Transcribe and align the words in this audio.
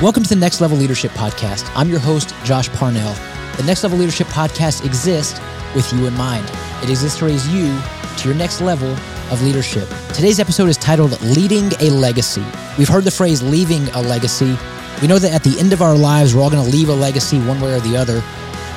Welcome 0.00 0.24
to 0.24 0.28
the 0.30 0.36
Next 0.36 0.60
Level 0.60 0.76
Leadership 0.76 1.12
Podcast. 1.12 1.70
I'm 1.76 1.88
your 1.88 2.00
host, 2.00 2.34
Josh 2.44 2.68
Parnell. 2.70 3.14
The 3.56 3.62
Next 3.64 3.84
Level 3.84 3.98
Leadership 3.98 4.26
Podcast 4.28 4.84
exists 4.84 5.40
with 5.76 5.92
you 5.92 6.06
in 6.06 6.14
mind. 6.14 6.44
It 6.82 6.90
exists 6.90 7.18
to 7.20 7.26
raise 7.26 7.46
you 7.46 7.78
to 8.18 8.28
your 8.28 8.36
next 8.36 8.60
level 8.60 8.90
of 9.30 9.42
leadership. 9.42 9.88
Today's 10.12 10.40
episode 10.40 10.68
is 10.68 10.76
titled 10.76 11.20
Leading 11.22 11.70
a 11.80 11.90
Legacy. 11.90 12.44
We've 12.78 12.88
heard 12.88 13.04
the 13.04 13.12
phrase 13.12 13.42
leaving 13.44 13.86
a 13.90 14.02
legacy. 14.02 14.56
We 15.00 15.06
know 15.06 15.20
that 15.20 15.32
at 15.32 15.44
the 15.44 15.56
end 15.60 15.72
of 15.72 15.82
our 15.82 15.94
lives, 15.94 16.34
we're 16.34 16.42
all 16.42 16.50
going 16.50 16.64
to 16.64 16.70
leave 16.76 16.88
a 16.88 16.94
legacy 16.94 17.38
one 17.40 17.60
way 17.60 17.72
or 17.72 17.80
the 17.80 17.96
other. 17.96 18.24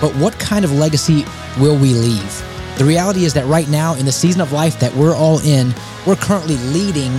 But 0.02 0.16
what 0.18 0.38
kind 0.38 0.64
of 0.64 0.72
legacy 0.74 1.26
will 1.60 1.78
we 1.78 1.94
leave? 1.96 2.78
The 2.78 2.86
reality 2.86 3.26
is 3.26 3.34
that 3.34 3.46
right 3.46 3.68
now, 3.68 3.96
in 3.96 4.06
the 4.06 4.12
season 4.12 4.42
of 4.42 4.52
life 4.52 4.80
that 4.80 4.94
we're 4.94 5.16
all 5.16 5.40
in, 5.40 5.74
we're 6.06 6.18
currently 6.18 6.58
leading 6.58 7.14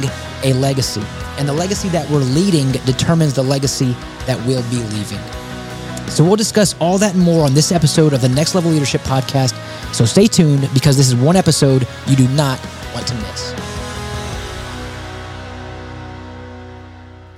a 0.44 0.52
legacy. 0.52 1.02
And 1.38 1.48
the 1.48 1.52
legacy 1.52 1.88
that 1.90 2.08
we're 2.10 2.18
leading 2.20 2.72
determines 2.84 3.34
the 3.34 3.42
legacy 3.42 3.94
that 4.26 4.38
we'll 4.46 4.62
be 4.70 4.78
leaving. 4.94 5.20
So 6.08 6.24
we'll 6.24 6.36
discuss 6.36 6.74
all 6.80 6.98
that 6.98 7.14
and 7.14 7.22
more 7.22 7.44
on 7.44 7.54
this 7.54 7.72
episode 7.72 8.12
of 8.12 8.20
the 8.20 8.28
Next 8.28 8.54
Level 8.54 8.70
Leadership 8.70 9.00
Podcast. 9.02 9.54
So 9.94 10.04
stay 10.04 10.26
tuned 10.26 10.68
because 10.72 10.96
this 10.96 11.08
is 11.08 11.14
one 11.14 11.36
episode 11.36 11.86
you 12.06 12.16
do 12.16 12.28
not 12.28 12.60
want 12.94 13.06
to 13.08 13.14
miss. 13.14 13.75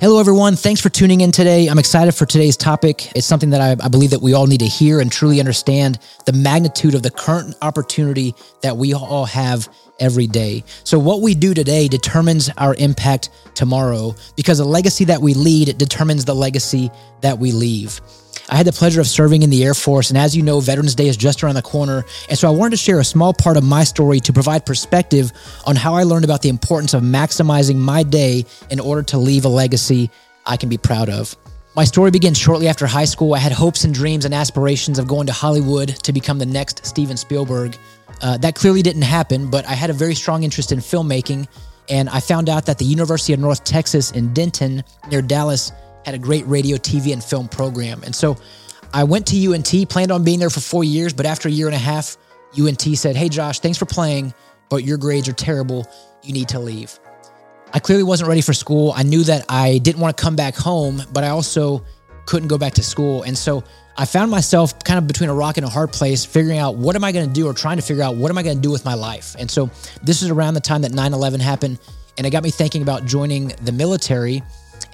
Hello, 0.00 0.20
everyone. 0.20 0.54
Thanks 0.54 0.80
for 0.80 0.90
tuning 0.90 1.22
in 1.22 1.32
today. 1.32 1.66
I'm 1.66 1.80
excited 1.80 2.12
for 2.12 2.24
today's 2.24 2.56
topic. 2.56 3.10
It's 3.16 3.26
something 3.26 3.50
that 3.50 3.60
I, 3.60 3.84
I, 3.84 3.88
believe 3.88 4.10
that 4.10 4.22
we 4.22 4.32
all 4.32 4.46
need 4.46 4.60
to 4.60 4.68
hear 4.68 5.00
and 5.00 5.10
truly 5.10 5.40
understand 5.40 5.98
the 6.24 6.32
magnitude 6.32 6.94
of 6.94 7.02
the 7.02 7.10
current 7.10 7.56
opportunity 7.62 8.32
that 8.62 8.76
we 8.76 8.94
all 8.94 9.24
have 9.24 9.68
every 9.98 10.28
day. 10.28 10.62
So 10.84 11.00
what 11.00 11.20
we 11.20 11.34
do 11.34 11.52
today 11.52 11.88
determines 11.88 12.48
our 12.58 12.76
impact 12.76 13.30
tomorrow 13.54 14.14
because 14.36 14.58
the 14.58 14.64
legacy 14.64 15.04
that 15.06 15.20
we 15.20 15.34
lead 15.34 15.76
determines 15.78 16.24
the 16.24 16.34
legacy 16.34 16.92
that 17.22 17.40
we 17.40 17.50
leave. 17.50 18.00
I 18.50 18.56
had 18.56 18.66
the 18.66 18.72
pleasure 18.72 19.00
of 19.00 19.06
serving 19.06 19.42
in 19.42 19.50
the 19.50 19.62
Air 19.62 19.74
Force, 19.74 20.08
and 20.08 20.18
as 20.18 20.34
you 20.34 20.42
know, 20.42 20.60
Veterans 20.60 20.94
Day 20.94 21.08
is 21.08 21.16
just 21.18 21.42
around 21.42 21.56
the 21.56 21.62
corner. 21.62 22.04
And 22.30 22.38
so 22.38 22.48
I 22.48 22.50
wanted 22.50 22.70
to 22.70 22.76
share 22.78 22.98
a 22.98 23.04
small 23.04 23.34
part 23.34 23.58
of 23.58 23.64
my 23.64 23.84
story 23.84 24.20
to 24.20 24.32
provide 24.32 24.64
perspective 24.64 25.32
on 25.66 25.76
how 25.76 25.94
I 25.94 26.04
learned 26.04 26.24
about 26.24 26.40
the 26.40 26.48
importance 26.48 26.94
of 26.94 27.02
maximizing 27.02 27.76
my 27.76 28.02
day 28.02 28.46
in 28.70 28.80
order 28.80 29.02
to 29.02 29.18
leave 29.18 29.44
a 29.44 29.48
legacy 29.48 30.10
I 30.46 30.56
can 30.56 30.70
be 30.70 30.78
proud 30.78 31.10
of. 31.10 31.36
My 31.76 31.84
story 31.84 32.10
begins 32.10 32.38
shortly 32.38 32.68
after 32.68 32.86
high 32.86 33.04
school. 33.04 33.34
I 33.34 33.38
had 33.38 33.52
hopes 33.52 33.84
and 33.84 33.92
dreams 33.92 34.24
and 34.24 34.32
aspirations 34.32 34.98
of 34.98 35.06
going 35.06 35.26
to 35.26 35.32
Hollywood 35.32 35.90
to 36.04 36.12
become 36.12 36.38
the 36.38 36.46
next 36.46 36.86
Steven 36.86 37.16
Spielberg. 37.16 37.76
Uh, 38.22 38.38
that 38.38 38.54
clearly 38.54 38.82
didn't 38.82 39.02
happen, 39.02 39.50
but 39.50 39.66
I 39.66 39.74
had 39.74 39.90
a 39.90 39.92
very 39.92 40.14
strong 40.14 40.42
interest 40.42 40.72
in 40.72 40.78
filmmaking, 40.78 41.46
and 41.88 42.08
I 42.08 42.20
found 42.20 42.48
out 42.48 42.66
that 42.66 42.78
the 42.78 42.84
University 42.84 43.32
of 43.32 43.40
North 43.40 43.62
Texas 43.62 44.10
in 44.10 44.32
Denton, 44.32 44.82
near 45.10 45.22
Dallas, 45.22 45.70
had 46.08 46.14
a 46.14 46.18
great 46.18 46.46
radio, 46.46 46.76
TV, 46.78 47.12
and 47.12 47.22
film 47.22 47.48
program. 47.48 48.02
And 48.02 48.14
so 48.14 48.36
I 48.94 49.04
went 49.04 49.26
to 49.26 49.54
UNT, 49.54 49.88
planned 49.90 50.10
on 50.10 50.24
being 50.24 50.38
there 50.38 50.50
for 50.50 50.60
four 50.60 50.84
years, 50.84 51.12
but 51.12 51.26
after 51.26 51.48
a 51.48 51.52
year 51.52 51.66
and 51.66 51.74
a 51.74 51.78
half, 51.78 52.16
UNT 52.58 52.80
said, 52.96 53.14
Hey, 53.14 53.28
Josh, 53.28 53.60
thanks 53.60 53.76
for 53.76 53.84
playing, 53.84 54.32
but 54.70 54.84
your 54.84 54.96
grades 54.96 55.28
are 55.28 55.34
terrible. 55.34 55.86
You 56.22 56.32
need 56.32 56.48
to 56.48 56.58
leave. 56.58 56.98
I 57.74 57.78
clearly 57.78 58.04
wasn't 58.04 58.28
ready 58.28 58.40
for 58.40 58.54
school. 58.54 58.94
I 58.96 59.02
knew 59.02 59.22
that 59.24 59.44
I 59.50 59.78
didn't 59.78 60.00
want 60.00 60.16
to 60.16 60.22
come 60.22 60.34
back 60.34 60.54
home, 60.54 61.02
but 61.12 61.24
I 61.24 61.28
also 61.28 61.84
couldn't 62.24 62.48
go 62.48 62.56
back 62.56 62.74
to 62.74 62.82
school. 62.82 63.22
And 63.22 63.36
so 63.36 63.62
I 63.98 64.06
found 64.06 64.30
myself 64.30 64.82
kind 64.84 64.96
of 64.96 65.06
between 65.06 65.28
a 65.28 65.34
rock 65.34 65.58
and 65.58 65.66
a 65.66 65.68
hard 65.68 65.92
place, 65.92 66.24
figuring 66.24 66.58
out 66.58 66.76
what 66.76 66.96
am 66.96 67.04
I 67.04 67.12
going 67.12 67.26
to 67.26 67.32
do 67.32 67.46
or 67.46 67.52
trying 67.52 67.76
to 67.76 67.82
figure 67.82 68.02
out 68.02 68.16
what 68.16 68.30
am 68.30 68.38
I 68.38 68.42
going 68.42 68.56
to 68.56 68.62
do 68.62 68.70
with 68.70 68.84
my 68.86 68.94
life. 68.94 69.36
And 69.38 69.50
so 69.50 69.70
this 70.02 70.22
is 70.22 70.30
around 70.30 70.54
the 70.54 70.60
time 70.60 70.82
that 70.82 70.92
9 70.92 71.12
11 71.12 71.40
happened. 71.40 71.78
And 72.16 72.26
it 72.26 72.30
got 72.30 72.42
me 72.42 72.50
thinking 72.50 72.80
about 72.80 73.04
joining 73.04 73.48
the 73.62 73.72
military. 73.72 74.42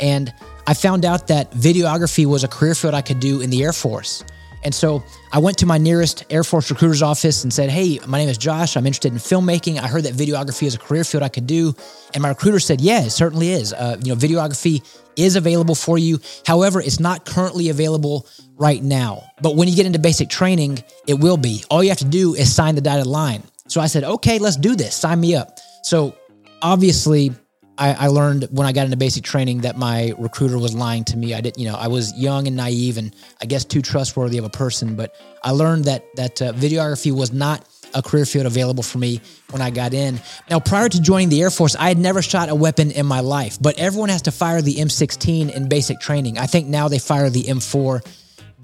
And 0.01 0.35
I 0.67 0.75
found 0.75 1.05
out 1.05 1.29
that 1.29 1.51
videography 1.53 2.27
was 2.27 2.45
a 2.45 2.49
career 2.49 2.75
field 2.75 2.95
I 2.95 3.03
could 3.03 3.21
do 3.21 3.41
in 3.41 3.51
the 3.51 3.63
Air 3.63 3.73
Force. 3.73 4.25
And 4.65 4.75
so 4.75 5.05
I 5.31 5.39
went 5.39 5.59
to 5.59 5.67
my 5.67 5.77
nearest 5.77 6.25
Air 6.31 6.43
Force 6.43 6.71
recruiter's 6.71 7.03
office 7.03 7.45
and 7.45 7.53
said, 7.53 7.69
Hey, 7.69 8.01
my 8.07 8.19
name 8.19 8.31
is 8.31 8.39
Josh. 8.39 8.77
I'm 8.77 8.87
interested 8.87 9.13
in 9.13 9.19
filmmaking. 9.19 9.79
I 9.79 9.87
heard 9.87 10.05
that 10.05 10.15
videography 10.15 10.67
is 10.67 10.75
a 10.75 10.79
career 10.79 11.05
field 11.05 11.23
I 11.23 11.29
could 11.29 11.47
do. 11.47 11.75
And 12.15 12.23
my 12.23 12.31
recruiter 12.31 12.59
said, 12.59 12.81
Yeah, 12.81 13.03
it 13.03 13.11
certainly 13.11 13.51
is. 13.51 13.75
Uh, 13.75 13.99
you 14.03 14.15
know, 14.15 14.19
videography 14.19 14.83
is 15.17 15.37
available 15.37 15.75
for 15.75 15.99
you. 15.99 16.19
However, 16.47 16.81
it's 16.81 16.99
not 16.99 17.27
currently 17.27 17.69
available 17.69 18.27
right 18.57 18.83
now. 18.83 19.25
But 19.43 19.55
when 19.55 19.69
you 19.69 19.77
get 19.77 19.85
into 19.87 19.99
basic 19.99 20.31
training, 20.31 20.83
it 21.07 21.15
will 21.15 21.37
be. 21.37 21.63
All 21.71 21.83
you 21.83 21.91
have 21.91 21.99
to 21.99 22.07
do 22.07 22.35
is 22.35 22.53
sign 22.53 22.75
the 22.75 22.81
dotted 22.81 23.07
line. 23.07 23.43
So 23.69 23.83
I 23.83 23.87
said, 23.87 24.03
Okay, 24.05 24.39
let's 24.39 24.57
do 24.57 24.75
this. 24.75 24.95
Sign 24.95 25.21
me 25.21 25.37
up. 25.37 25.59
So 25.83 26.17
obviously, 26.63 27.33
I, 27.77 27.93
I, 27.95 28.07
learned 28.07 28.49
when 28.51 28.67
I 28.67 28.73
got 28.73 28.85
into 28.85 28.97
basic 28.97 29.25
training 29.25 29.63
that 29.63 29.77
my 29.77 30.13
recruiter 30.19 30.59
was 30.59 30.75
lying 30.75 31.05
to 31.05 31.17
me. 31.17 31.35
I 31.35 31.41
didn't, 31.41 31.59
you 31.59 31.69
know, 31.69 31.77
I 31.77 31.89
was 31.89 32.17
young 32.17 32.47
and 32.47 32.57
naive, 32.57 32.99
and 32.99 33.15
I 33.43 33.47
guess 33.47 33.65
too 33.65 33.83
trustworthy 33.83 34.39
of 34.39 34.45
a 34.45 34.51
person. 34.51 34.95
But 34.95 35.15
I 35.43 35.51
learned 35.51 35.85
that 35.87 36.05
that 36.17 36.41
uh, 36.41 36.53
videography 36.53 37.13
was 37.13 37.33
not 37.33 37.67
a 37.95 38.03
career 38.03 38.25
field 38.25 38.47
available 38.47 38.83
for 38.83 38.99
me 38.99 39.21
when 39.51 39.63
I 39.63 39.71
got 39.71 39.95
in. 39.95 40.21
Now, 40.51 40.61
prior 40.61 40.89
to 40.89 41.01
joining 41.01 41.29
the 41.29 41.41
Air 41.43 41.51
Force, 41.51 41.77
I 41.77 41.89
had 41.89 41.99
never 41.99 42.23
shot 42.23 42.49
a 42.49 42.55
weapon 42.55 42.91
in 42.91 43.07
my 43.07 43.21
life. 43.21 43.59
But 43.61 43.79
everyone 43.79 44.09
has 44.09 44.23
to 44.23 44.33
fire 44.33 44.61
the 44.61 44.75
M16 44.77 45.55
in 45.55 45.69
basic 45.69 46.01
training. 46.01 46.39
I 46.39 46.47
think 46.47 46.67
now 46.67 46.89
they 46.89 46.99
fire 46.99 47.31
the 47.31 47.45
M4 47.45 48.05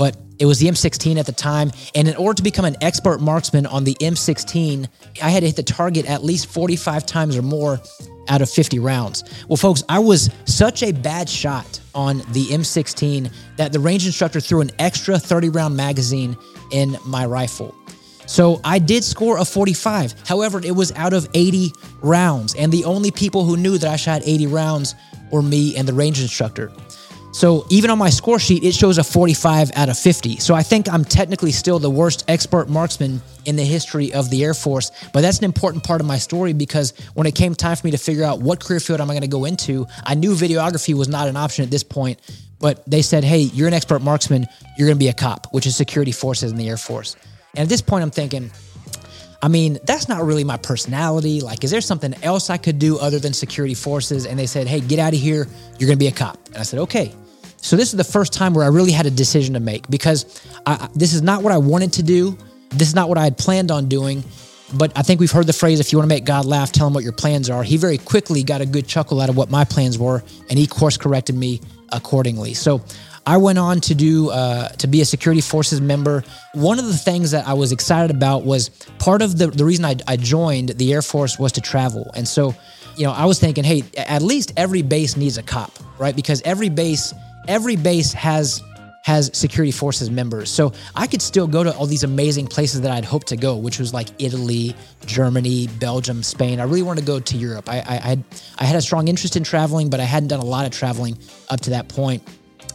but 0.00 0.16
it 0.38 0.46
was 0.46 0.58
the 0.58 0.66
M16 0.66 1.18
at 1.18 1.26
the 1.26 1.32
time. 1.32 1.70
And 1.94 2.08
in 2.08 2.16
order 2.16 2.38
to 2.38 2.42
become 2.42 2.64
an 2.64 2.74
expert 2.80 3.20
marksman 3.20 3.66
on 3.66 3.84
the 3.84 3.94
M16, 3.96 4.88
I 5.22 5.28
had 5.28 5.40
to 5.40 5.46
hit 5.46 5.56
the 5.56 5.62
target 5.62 6.06
at 6.06 6.24
least 6.24 6.46
45 6.46 7.04
times 7.04 7.36
or 7.36 7.42
more 7.42 7.78
out 8.30 8.40
of 8.40 8.48
50 8.48 8.78
rounds. 8.78 9.24
Well, 9.46 9.58
folks, 9.58 9.82
I 9.90 9.98
was 9.98 10.30
such 10.46 10.82
a 10.82 10.92
bad 10.92 11.28
shot 11.28 11.78
on 11.94 12.22
the 12.32 12.46
M16 12.46 13.30
that 13.58 13.74
the 13.74 13.78
range 13.78 14.06
instructor 14.06 14.40
threw 14.40 14.62
an 14.62 14.70
extra 14.78 15.18
30 15.18 15.50
round 15.50 15.76
magazine 15.76 16.34
in 16.72 16.96
my 17.04 17.26
rifle. 17.26 17.74
So 18.24 18.58
I 18.64 18.78
did 18.78 19.04
score 19.04 19.36
a 19.36 19.44
45. 19.44 20.14
However, 20.26 20.62
it 20.64 20.74
was 20.74 20.92
out 20.92 21.12
of 21.12 21.28
80 21.34 21.72
rounds. 22.00 22.54
And 22.54 22.72
the 22.72 22.86
only 22.86 23.10
people 23.10 23.44
who 23.44 23.58
knew 23.58 23.76
that 23.76 23.90
I 23.90 23.96
shot 23.96 24.22
80 24.24 24.46
rounds 24.46 24.94
were 25.30 25.42
me 25.42 25.76
and 25.76 25.86
the 25.86 25.92
range 25.92 26.22
instructor. 26.22 26.72
So 27.32 27.64
even 27.70 27.90
on 27.90 27.98
my 27.98 28.10
score 28.10 28.38
sheet, 28.38 28.64
it 28.64 28.74
shows 28.74 28.98
a 28.98 29.04
45 29.04 29.70
out 29.76 29.88
of 29.88 29.96
50. 29.96 30.38
So 30.38 30.54
I 30.54 30.62
think 30.62 30.88
I'm 30.88 31.04
technically 31.04 31.52
still 31.52 31.78
the 31.78 31.90
worst 31.90 32.24
expert 32.26 32.68
marksman 32.68 33.22
in 33.44 33.56
the 33.56 33.64
history 33.64 34.12
of 34.12 34.30
the 34.30 34.44
Air 34.44 34.52
Force. 34.52 34.90
But 35.12 35.20
that's 35.20 35.38
an 35.38 35.44
important 35.44 35.84
part 35.84 36.00
of 36.00 36.06
my 36.06 36.18
story 36.18 36.52
because 36.52 36.92
when 37.14 37.26
it 37.26 37.34
came 37.34 37.54
time 37.54 37.76
for 37.76 37.86
me 37.86 37.92
to 37.92 37.98
figure 37.98 38.24
out 38.24 38.40
what 38.40 38.62
career 38.62 38.80
field 38.80 39.00
am 39.00 39.10
I 39.10 39.14
going 39.14 39.22
to 39.22 39.28
go 39.28 39.44
into, 39.44 39.86
I 40.04 40.14
knew 40.14 40.32
videography 40.32 40.92
was 40.94 41.08
not 41.08 41.28
an 41.28 41.36
option 41.36 41.64
at 41.64 41.70
this 41.70 41.84
point. 41.84 42.20
But 42.58 42.84
they 42.90 43.00
said, 43.00 43.24
hey, 43.24 43.40
you're 43.40 43.68
an 43.68 43.74
expert 43.74 44.02
marksman. 44.02 44.46
You're 44.76 44.88
going 44.88 44.98
to 44.98 45.02
be 45.02 45.08
a 45.08 45.14
cop, 45.14 45.46
which 45.52 45.66
is 45.66 45.76
security 45.76 46.12
forces 46.12 46.50
in 46.50 46.58
the 46.58 46.68
Air 46.68 46.76
Force. 46.76 47.16
And 47.54 47.62
at 47.62 47.68
this 47.68 47.80
point, 47.80 48.02
I'm 48.02 48.10
thinking, 48.10 48.50
I 49.42 49.48
mean, 49.48 49.78
that's 49.84 50.08
not 50.08 50.24
really 50.24 50.44
my 50.44 50.58
personality. 50.58 51.40
Like, 51.40 51.64
is 51.64 51.70
there 51.70 51.80
something 51.80 52.14
else 52.22 52.50
I 52.50 52.58
could 52.58 52.78
do 52.78 52.98
other 52.98 53.18
than 53.18 53.32
security 53.32 53.74
forces? 53.74 54.26
And 54.26 54.38
they 54.38 54.46
said, 54.46 54.66
hey, 54.66 54.80
get 54.80 54.98
out 54.98 55.14
of 55.14 55.18
here. 55.18 55.46
You're 55.78 55.86
going 55.86 55.98
to 55.98 56.04
be 56.04 56.08
a 56.08 56.12
cop. 56.12 56.36
And 56.48 56.58
I 56.58 56.62
said, 56.62 56.80
okay. 56.80 57.14
So 57.62 57.76
this 57.76 57.90
is 57.92 57.96
the 57.96 58.04
first 58.04 58.32
time 58.32 58.54
where 58.54 58.64
I 58.64 58.68
really 58.68 58.92
had 58.92 59.06
a 59.06 59.10
decision 59.10 59.54
to 59.54 59.60
make 59.60 59.88
because 59.88 60.42
I, 60.66 60.88
this 60.94 61.12
is 61.12 61.22
not 61.22 61.42
what 61.42 61.52
I 61.52 61.58
wanted 61.58 61.92
to 61.94 62.02
do. 62.02 62.36
This 62.70 62.88
is 62.88 62.94
not 62.94 63.08
what 63.08 63.18
I 63.18 63.24
had 63.24 63.36
planned 63.36 63.70
on 63.70 63.88
doing. 63.88 64.24
But 64.72 64.96
I 64.96 65.02
think 65.02 65.20
we've 65.20 65.30
heard 65.30 65.46
the 65.46 65.52
phrase 65.52 65.80
if 65.80 65.92
you 65.92 65.98
want 65.98 66.08
to 66.08 66.14
make 66.14 66.24
God 66.24 66.44
laugh, 66.44 66.70
tell 66.70 66.86
him 66.86 66.94
what 66.94 67.02
your 67.02 67.12
plans 67.12 67.50
are. 67.50 67.62
He 67.62 67.76
very 67.76 67.98
quickly 67.98 68.42
got 68.42 68.60
a 68.60 68.66
good 68.66 68.86
chuckle 68.86 69.20
out 69.20 69.28
of 69.28 69.36
what 69.36 69.50
my 69.50 69.64
plans 69.64 69.98
were, 69.98 70.22
and 70.48 70.58
he 70.58 70.66
course 70.66 70.96
corrected 70.96 71.34
me 71.34 71.60
accordingly. 71.90 72.54
So 72.54 72.80
I 73.26 73.36
went 73.36 73.58
on 73.58 73.80
to 73.82 73.94
do 73.94 74.30
uh, 74.30 74.68
to 74.68 74.86
be 74.86 75.00
a 75.00 75.04
security 75.04 75.40
forces 75.40 75.80
member. 75.80 76.24
One 76.54 76.78
of 76.78 76.86
the 76.86 76.96
things 76.96 77.32
that 77.32 77.46
I 77.46 77.54
was 77.54 77.72
excited 77.72 78.14
about 78.14 78.44
was 78.44 78.68
part 78.98 79.22
of 79.22 79.38
the 79.38 79.48
the 79.48 79.64
reason 79.64 79.84
I, 79.84 79.96
I 80.06 80.16
joined 80.16 80.70
the 80.70 80.92
Air 80.92 81.02
Force 81.02 81.38
was 81.38 81.52
to 81.52 81.60
travel, 81.60 82.10
and 82.14 82.26
so 82.26 82.54
you 82.96 83.06
know 83.06 83.12
I 83.12 83.24
was 83.24 83.40
thinking, 83.40 83.64
hey, 83.64 83.82
at 83.96 84.22
least 84.22 84.52
every 84.56 84.82
base 84.82 85.16
needs 85.16 85.36
a 85.36 85.42
cop, 85.42 85.72
right? 85.98 86.14
Because 86.14 86.42
every 86.42 86.68
base 86.68 87.12
every 87.48 87.76
base 87.76 88.12
has 88.12 88.62
has 89.02 89.30
security 89.32 89.72
forces 89.72 90.10
members. 90.10 90.50
So 90.50 90.72
I 90.94 91.06
could 91.06 91.22
still 91.22 91.46
go 91.46 91.64
to 91.64 91.74
all 91.74 91.86
these 91.86 92.04
amazing 92.04 92.46
places 92.46 92.82
that 92.82 92.92
I'd 92.92 93.04
hoped 93.04 93.28
to 93.28 93.36
go, 93.36 93.56
which 93.56 93.78
was 93.78 93.94
like 93.94 94.08
Italy, 94.18 94.74
Germany, 95.06 95.68
Belgium, 95.78 96.22
Spain. 96.22 96.60
I 96.60 96.64
really 96.64 96.82
wanted 96.82 97.00
to 97.00 97.06
go 97.06 97.18
to 97.18 97.36
Europe. 97.36 97.68
I, 97.68 97.78
I, 97.78 97.84
I, 97.88 97.94
had, 97.96 98.24
I 98.58 98.64
had 98.64 98.76
a 98.76 98.82
strong 98.82 99.08
interest 99.08 99.36
in 99.36 99.42
traveling, 99.42 99.88
but 99.88 100.00
I 100.00 100.04
hadn't 100.04 100.28
done 100.28 100.40
a 100.40 100.44
lot 100.44 100.66
of 100.66 100.72
traveling 100.72 101.18
up 101.48 101.60
to 101.62 101.70
that 101.70 101.88
point. 101.88 102.22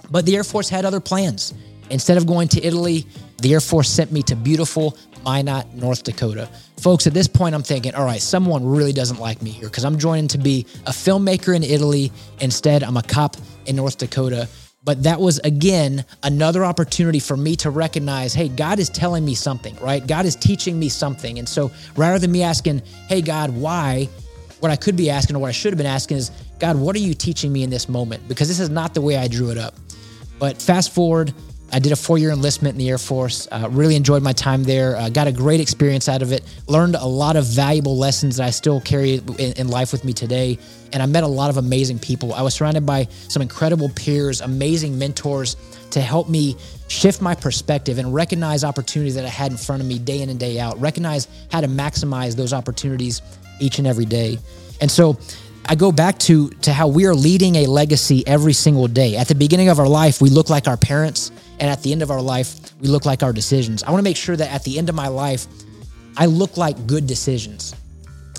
But 0.09 0.25
the 0.25 0.35
Air 0.35 0.43
Force 0.43 0.67
had 0.67 0.83
other 0.83 0.99
plans. 0.99 1.53
Instead 1.91 2.17
of 2.17 2.25
going 2.25 2.47
to 2.49 2.63
Italy, 2.63 3.05
the 3.37 3.53
Air 3.53 3.61
Force 3.61 3.89
sent 3.89 4.11
me 4.11 4.23
to 4.23 4.35
beautiful 4.35 4.97
Minot, 5.23 5.73
North 5.75 6.03
Dakota. 6.03 6.49
Folks, 6.79 7.07
at 7.07 7.13
this 7.13 7.27
point, 7.27 7.55
I'm 7.55 7.63
thinking, 7.63 7.95
all 7.95 8.05
right, 8.05 8.21
someone 8.21 8.65
really 8.65 8.93
doesn't 8.93 9.19
like 9.19 9.41
me 9.41 9.49
here 9.49 9.69
because 9.69 9.85
I'm 9.85 9.97
joining 9.97 10.27
to 10.29 10.37
be 10.37 10.65
a 10.85 10.91
filmmaker 10.91 11.55
in 11.55 11.63
Italy. 11.63 12.11
Instead, 12.41 12.83
I'm 12.83 12.97
a 12.97 13.03
cop 13.03 13.35
in 13.65 13.75
North 13.75 13.97
Dakota. 13.97 14.47
But 14.83 15.01
that 15.03 15.19
was, 15.19 15.39
again, 15.39 16.05
another 16.21 16.63
opportunity 16.63 17.19
for 17.19 17.35
me 17.35 17.55
to 17.57 17.71
recognize 17.71 18.33
hey, 18.35 18.47
God 18.47 18.77
is 18.77 18.89
telling 18.89 19.25
me 19.25 19.33
something, 19.33 19.75
right? 19.77 20.05
God 20.05 20.25
is 20.25 20.35
teaching 20.35 20.77
me 20.77 20.89
something. 20.89 21.39
And 21.39 21.49
so 21.49 21.71
rather 21.95 22.19
than 22.19 22.31
me 22.31 22.43
asking, 22.43 22.83
hey, 23.07 23.21
God, 23.21 23.49
why? 23.49 24.07
What 24.59 24.71
I 24.71 24.75
could 24.75 24.95
be 24.95 25.09
asking 25.09 25.35
or 25.35 25.39
what 25.39 25.49
I 25.49 25.53
should 25.53 25.73
have 25.73 25.77
been 25.77 25.87
asking 25.87 26.17
is, 26.17 26.31
God, 26.59 26.77
what 26.77 26.95
are 26.95 26.99
you 26.99 27.13
teaching 27.13 27.51
me 27.51 27.63
in 27.63 27.69
this 27.69 27.89
moment? 27.89 28.27
Because 28.27 28.47
this 28.47 28.59
is 28.59 28.69
not 28.69 28.93
the 28.93 29.01
way 29.01 29.17
I 29.17 29.27
drew 29.27 29.49
it 29.49 29.57
up. 29.57 29.75
But 30.39 30.61
fast 30.61 30.93
forward, 30.93 31.33
I 31.71 31.79
did 31.79 31.91
a 31.91 31.95
four 31.95 32.17
year 32.17 32.31
enlistment 32.31 32.75
in 32.75 32.79
the 32.79 32.89
Air 32.89 32.97
Force. 32.97 33.47
Uh, 33.51 33.67
really 33.71 33.95
enjoyed 33.95 34.23
my 34.23 34.33
time 34.33 34.63
there. 34.63 34.95
Uh, 34.95 35.09
got 35.09 35.27
a 35.27 35.31
great 35.31 35.59
experience 35.59 36.07
out 36.07 36.21
of 36.21 36.31
it. 36.31 36.43
Learned 36.67 36.95
a 36.95 37.05
lot 37.05 37.35
of 37.35 37.45
valuable 37.45 37.97
lessons 37.97 38.37
that 38.37 38.47
I 38.47 38.49
still 38.51 38.79
carry 38.81 39.15
in, 39.15 39.53
in, 39.53 39.67
life 39.67 39.91
with 39.91 40.05
me 40.05 40.13
today. 40.13 40.57
And 40.93 41.01
I 41.01 41.05
met 41.05 41.23
a 41.23 41.27
lot 41.27 41.49
of 41.49 41.57
amazing 41.57 41.99
people. 41.99 42.33
I 42.33 42.41
was 42.41 42.53
surrounded 42.53 42.85
by 42.85 43.07
some 43.27 43.41
incredible 43.41 43.89
peers, 43.89 44.41
amazing 44.41 44.97
mentors 44.97 45.57
to 45.91 46.01
help 46.01 46.29
me 46.29 46.55
shift 46.87 47.21
my 47.21 47.35
perspective 47.35 47.97
and 47.97 48.13
recognize 48.13 48.63
opportunities 48.63 49.15
that 49.15 49.25
I 49.25 49.29
had 49.29 49.51
in 49.51 49.57
front 49.57 49.81
of 49.81 49.87
me 49.87 49.99
day 49.99 50.21
in 50.21 50.29
and 50.29 50.39
day 50.39 50.59
out. 50.59 50.79
Recognize 50.79 51.27
how 51.51 51.61
to 51.61 51.67
maximize 51.67 52.35
those 52.35 52.53
opportunities 52.53 53.21
each 53.59 53.79
and 53.79 53.87
every 53.87 54.05
day. 54.05 54.37
And 54.81 54.91
so 54.91 55.17
I 55.67 55.75
go 55.75 55.91
back 55.91 56.19
to 56.19 56.49
to 56.49 56.71
how 56.71 56.87
we 56.87 57.05
are 57.05 57.15
leading 57.15 57.55
a 57.55 57.65
legacy 57.65 58.25
every 58.27 58.53
single 58.53 58.87
day. 58.87 59.15
At 59.15 59.27
the 59.27 59.35
beginning 59.35 59.69
of 59.69 59.79
our 59.79 59.87
life, 59.87 60.21
we 60.21 60.29
look 60.29 60.49
like 60.49 60.67
our 60.67 60.77
parents, 60.77 61.31
and 61.59 61.69
at 61.69 61.81
the 61.83 61.91
end 61.91 62.01
of 62.01 62.11
our 62.11 62.21
life, 62.21 62.73
we 62.79 62.87
look 62.87 63.05
like 63.05 63.23
our 63.23 63.33
decisions. 63.33 63.83
I 63.83 63.91
want 63.91 63.99
to 63.99 64.03
make 64.03 64.17
sure 64.17 64.35
that 64.35 64.51
at 64.51 64.63
the 64.63 64.77
end 64.77 64.89
of 64.89 64.95
my 64.95 65.07
life, 65.07 65.47
I 66.17 66.25
look 66.25 66.57
like 66.57 66.87
good 66.87 67.07
decisions. 67.07 67.75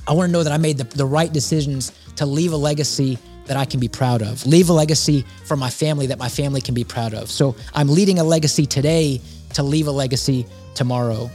I 0.09 0.13
want 0.13 0.29
to 0.29 0.33
know 0.33 0.43
that 0.43 0.53
I 0.53 0.59
made 0.59 0.79
the, 0.79 0.85
the 0.85 1.07
right 1.07 1.33
decisions 1.33 1.93
to 2.17 2.27
leave 2.27 2.53
a 2.53 2.57
legacy 2.57 3.19
that 3.47 3.57
I 3.57 3.65
can 3.65 3.81
be 3.81 3.89
proud 3.89 4.23
of, 4.23 4.45
leave 4.47 4.69
a 4.69 4.73
legacy 4.73 5.25
for 5.45 5.57
my 5.57 5.71
family 5.71 6.07
that 6.07 6.19
my 6.19 6.29
family 6.29 6.61
can 6.61 6.75
be 6.75 6.85
proud 6.85 7.15
of. 7.15 7.31
So 7.31 7.55
I'm 7.75 7.89
leading 7.89 8.19
a 8.19 8.25
legacy 8.25 8.67
today 8.67 9.21
to 9.55 9.62
leave 9.62 9.87
a 9.87 9.93
legacy 9.93 10.47
tomorrow. 10.75 11.31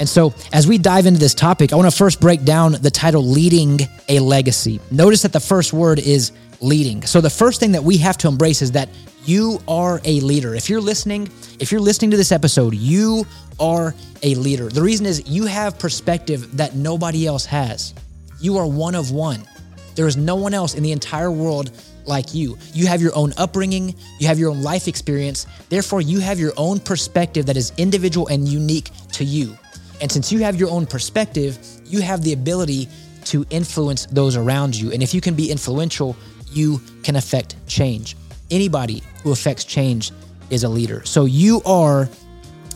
And 0.00 0.08
so, 0.08 0.32
as 0.52 0.68
we 0.68 0.78
dive 0.78 1.06
into 1.06 1.18
this 1.18 1.34
topic, 1.34 1.72
I 1.72 1.76
want 1.76 1.90
to 1.90 1.96
first 1.96 2.20
break 2.20 2.44
down 2.44 2.72
the 2.72 2.90
title 2.90 3.24
Leading 3.24 3.80
a 4.08 4.20
Legacy. 4.20 4.80
Notice 4.92 5.22
that 5.22 5.32
the 5.32 5.40
first 5.40 5.72
word 5.72 5.98
is 5.98 6.30
leading. 6.60 7.02
So, 7.02 7.20
the 7.20 7.30
first 7.30 7.58
thing 7.58 7.72
that 7.72 7.82
we 7.82 7.96
have 7.96 8.16
to 8.18 8.28
embrace 8.28 8.62
is 8.62 8.72
that 8.72 8.88
you 9.24 9.60
are 9.68 10.00
a 10.04 10.20
leader. 10.20 10.54
If 10.54 10.70
you're 10.70 10.80
listening, 10.80 11.28
if 11.58 11.70
you're 11.70 11.80
listening 11.80 12.10
to 12.12 12.16
this 12.16 12.32
episode, 12.32 12.74
you 12.74 13.26
are 13.60 13.94
a 14.22 14.34
leader. 14.36 14.68
The 14.68 14.82
reason 14.82 15.06
is 15.06 15.28
you 15.28 15.46
have 15.46 15.78
perspective 15.78 16.56
that 16.56 16.74
nobody 16.74 17.26
else 17.26 17.44
has. 17.46 17.94
You 18.40 18.56
are 18.58 18.66
one 18.66 18.94
of 18.94 19.10
one. 19.10 19.46
There 19.94 20.06
is 20.06 20.16
no 20.16 20.36
one 20.36 20.54
else 20.54 20.74
in 20.74 20.82
the 20.82 20.92
entire 20.92 21.30
world 21.30 21.72
like 22.06 22.34
you. 22.34 22.56
You 22.72 22.86
have 22.86 23.02
your 23.02 23.14
own 23.14 23.32
upbringing, 23.36 23.94
you 24.18 24.26
have 24.28 24.38
your 24.38 24.50
own 24.50 24.62
life 24.62 24.88
experience. 24.88 25.46
Therefore, 25.68 26.00
you 26.00 26.20
have 26.20 26.38
your 26.38 26.52
own 26.56 26.80
perspective 26.80 27.46
that 27.46 27.56
is 27.56 27.72
individual 27.76 28.28
and 28.28 28.48
unique 28.48 28.90
to 29.12 29.24
you. 29.24 29.56
And 30.00 30.10
since 30.10 30.32
you 30.32 30.38
have 30.38 30.56
your 30.56 30.70
own 30.70 30.86
perspective, 30.86 31.58
you 31.84 32.00
have 32.00 32.22
the 32.22 32.32
ability 32.32 32.88
to 33.26 33.44
influence 33.50 34.06
those 34.06 34.36
around 34.36 34.74
you. 34.74 34.92
And 34.92 35.02
if 35.02 35.12
you 35.12 35.20
can 35.20 35.34
be 35.34 35.50
influential, 35.50 36.16
you 36.50 36.80
can 37.02 37.16
affect 37.16 37.56
change. 37.66 38.16
Anybody 38.50 39.02
who 39.22 39.32
affects 39.32 39.64
change 39.64 40.12
is 40.50 40.64
a 40.64 40.68
leader. 40.68 41.04
So 41.04 41.24
you 41.24 41.62
are 41.64 42.08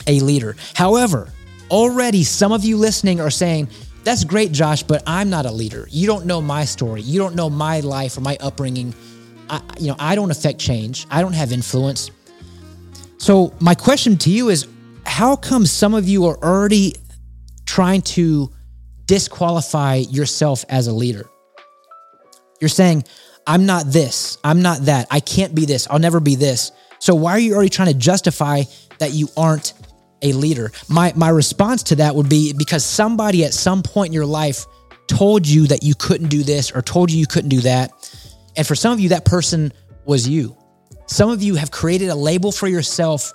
a 0.06 0.20
leader. 0.20 0.56
However, 0.74 1.32
already 1.70 2.24
some 2.24 2.52
of 2.52 2.64
you 2.64 2.76
listening 2.76 3.20
are 3.20 3.30
saying, 3.30 3.68
that's 4.04 4.24
great, 4.24 4.52
Josh, 4.52 4.82
but 4.82 5.02
I'm 5.06 5.30
not 5.30 5.46
a 5.46 5.52
leader. 5.52 5.86
You 5.90 6.06
don't 6.06 6.26
know 6.26 6.40
my 6.40 6.64
story. 6.64 7.02
You 7.02 7.20
don't 7.20 7.34
know 7.34 7.48
my 7.48 7.80
life 7.80 8.18
or 8.18 8.20
my 8.20 8.36
upbringing. 8.40 8.94
I, 9.48 9.60
you 9.78 9.88
know, 9.88 9.96
I 9.98 10.14
don't 10.14 10.30
affect 10.30 10.58
change. 10.58 11.06
I 11.10 11.22
don't 11.22 11.34
have 11.34 11.52
influence. 11.52 12.10
So 13.18 13.54
my 13.60 13.74
question 13.74 14.16
to 14.18 14.30
you 14.30 14.48
is, 14.48 14.66
how 15.06 15.36
come 15.36 15.66
some 15.66 15.94
of 15.94 16.08
you 16.08 16.26
are 16.26 16.36
already 16.38 16.94
trying 17.64 18.02
to 18.02 18.50
disqualify 19.06 19.96
yourself 19.96 20.64
as 20.68 20.86
a 20.86 20.92
leader. 20.92 21.28
You're 22.60 22.68
saying, 22.68 23.04
I'm 23.46 23.66
not 23.66 23.86
this, 23.86 24.38
I'm 24.44 24.62
not 24.62 24.82
that, 24.82 25.08
I 25.10 25.20
can't 25.20 25.54
be 25.54 25.64
this, 25.64 25.86
I'll 25.90 25.98
never 25.98 26.20
be 26.20 26.36
this. 26.36 26.72
So 26.98 27.14
why 27.14 27.32
are 27.32 27.38
you 27.38 27.54
already 27.54 27.70
trying 27.70 27.88
to 27.88 27.98
justify 27.98 28.62
that 28.98 29.12
you 29.12 29.28
aren't 29.36 29.74
a 30.22 30.32
leader? 30.32 30.70
My 30.88 31.12
my 31.16 31.28
response 31.28 31.82
to 31.84 31.96
that 31.96 32.14
would 32.14 32.28
be 32.28 32.52
because 32.52 32.84
somebody 32.84 33.44
at 33.44 33.52
some 33.52 33.82
point 33.82 34.08
in 34.08 34.12
your 34.12 34.26
life 34.26 34.66
told 35.08 35.46
you 35.46 35.66
that 35.66 35.82
you 35.82 35.94
couldn't 35.94 36.28
do 36.28 36.42
this 36.42 36.70
or 36.70 36.80
told 36.82 37.10
you 37.10 37.18
you 37.18 37.26
couldn't 37.26 37.50
do 37.50 37.60
that. 37.62 37.90
And 38.56 38.66
for 38.66 38.74
some 38.74 38.92
of 38.92 39.00
you 39.00 39.08
that 39.10 39.24
person 39.24 39.72
was 40.04 40.28
you. 40.28 40.56
Some 41.06 41.28
of 41.28 41.42
you 41.42 41.56
have 41.56 41.70
created 41.70 42.08
a 42.08 42.14
label 42.14 42.52
for 42.52 42.68
yourself 42.68 43.32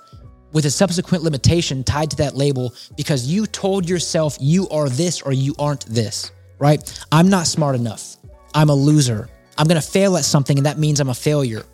with 0.52 0.64
a 0.64 0.70
subsequent 0.70 1.22
limitation 1.22 1.84
tied 1.84 2.10
to 2.10 2.16
that 2.16 2.34
label 2.34 2.72
because 2.96 3.26
you 3.26 3.46
told 3.46 3.88
yourself 3.88 4.36
you 4.40 4.68
are 4.70 4.88
this 4.88 5.20
or 5.22 5.32
you 5.32 5.54
aren't 5.58 5.84
this, 5.86 6.32
right? 6.58 6.80
I'm 7.12 7.28
not 7.28 7.46
smart 7.46 7.76
enough. 7.76 8.16
I'm 8.54 8.70
a 8.70 8.74
loser. 8.74 9.28
I'm 9.58 9.66
going 9.66 9.80
to 9.80 9.86
fail 9.86 10.16
at 10.16 10.24
something 10.24 10.56
and 10.56 10.66
that 10.66 10.78
means 10.78 11.00
I'm 11.00 11.08
a 11.08 11.14
failure. 11.14 11.64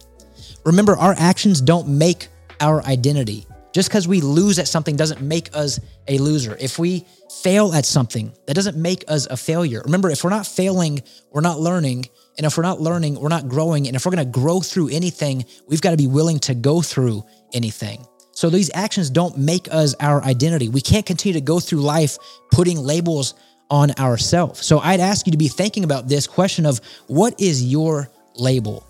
Remember, 0.64 0.96
our 0.96 1.14
actions 1.18 1.60
don't 1.60 1.86
make 1.86 2.28
our 2.60 2.82
identity. 2.84 3.46
Just 3.74 3.88
because 3.88 4.06
we 4.06 4.20
lose 4.20 4.58
at 4.58 4.68
something 4.68 4.96
doesn't 4.96 5.20
make 5.20 5.54
us 5.54 5.80
a 6.06 6.16
loser. 6.18 6.56
If 6.60 6.78
we 6.78 7.04
fail 7.42 7.74
at 7.74 7.84
something, 7.84 8.32
that 8.46 8.54
doesn't 8.54 8.76
make 8.76 9.04
us 9.08 9.26
a 9.26 9.36
failure. 9.36 9.82
Remember, 9.84 10.08
if 10.10 10.22
we're 10.22 10.30
not 10.30 10.46
failing, 10.46 11.02
we're 11.32 11.40
not 11.40 11.58
learning. 11.58 12.06
And 12.38 12.46
if 12.46 12.56
we're 12.56 12.62
not 12.62 12.80
learning, 12.80 13.20
we're 13.20 13.28
not 13.28 13.48
growing. 13.48 13.86
And 13.86 13.96
if 13.96 14.06
we're 14.06 14.12
going 14.12 14.24
to 14.24 14.40
grow 14.40 14.60
through 14.60 14.88
anything, 14.90 15.44
we've 15.66 15.80
got 15.80 15.90
to 15.90 15.96
be 15.96 16.06
willing 16.06 16.38
to 16.40 16.54
go 16.54 16.82
through 16.82 17.24
anything. 17.52 18.06
So 18.30 18.48
these 18.48 18.70
actions 18.74 19.10
don't 19.10 19.38
make 19.38 19.72
us 19.72 19.94
our 20.00 20.22
identity. 20.24 20.68
We 20.68 20.80
can't 20.80 21.04
continue 21.04 21.34
to 21.34 21.44
go 21.44 21.60
through 21.60 21.80
life 21.80 22.16
putting 22.52 22.78
labels 22.78 23.34
on 23.70 23.90
ourselves. 23.92 24.64
So 24.64 24.78
I'd 24.78 25.00
ask 25.00 25.26
you 25.26 25.32
to 25.32 25.38
be 25.38 25.48
thinking 25.48 25.84
about 25.84 26.08
this 26.08 26.26
question 26.26 26.66
of 26.66 26.80
what 27.06 27.40
is 27.40 27.64
your 27.64 28.08
label? 28.36 28.86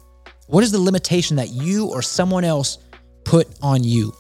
What 0.47 0.65
is 0.65 0.73
the 0.73 0.81
limitation 0.81 1.37
that 1.37 1.51
you 1.51 1.87
or 1.87 2.03
someone 2.03 2.45
else 2.45 2.79
put 3.25 3.49
on 3.63 3.83
you? 3.85 4.15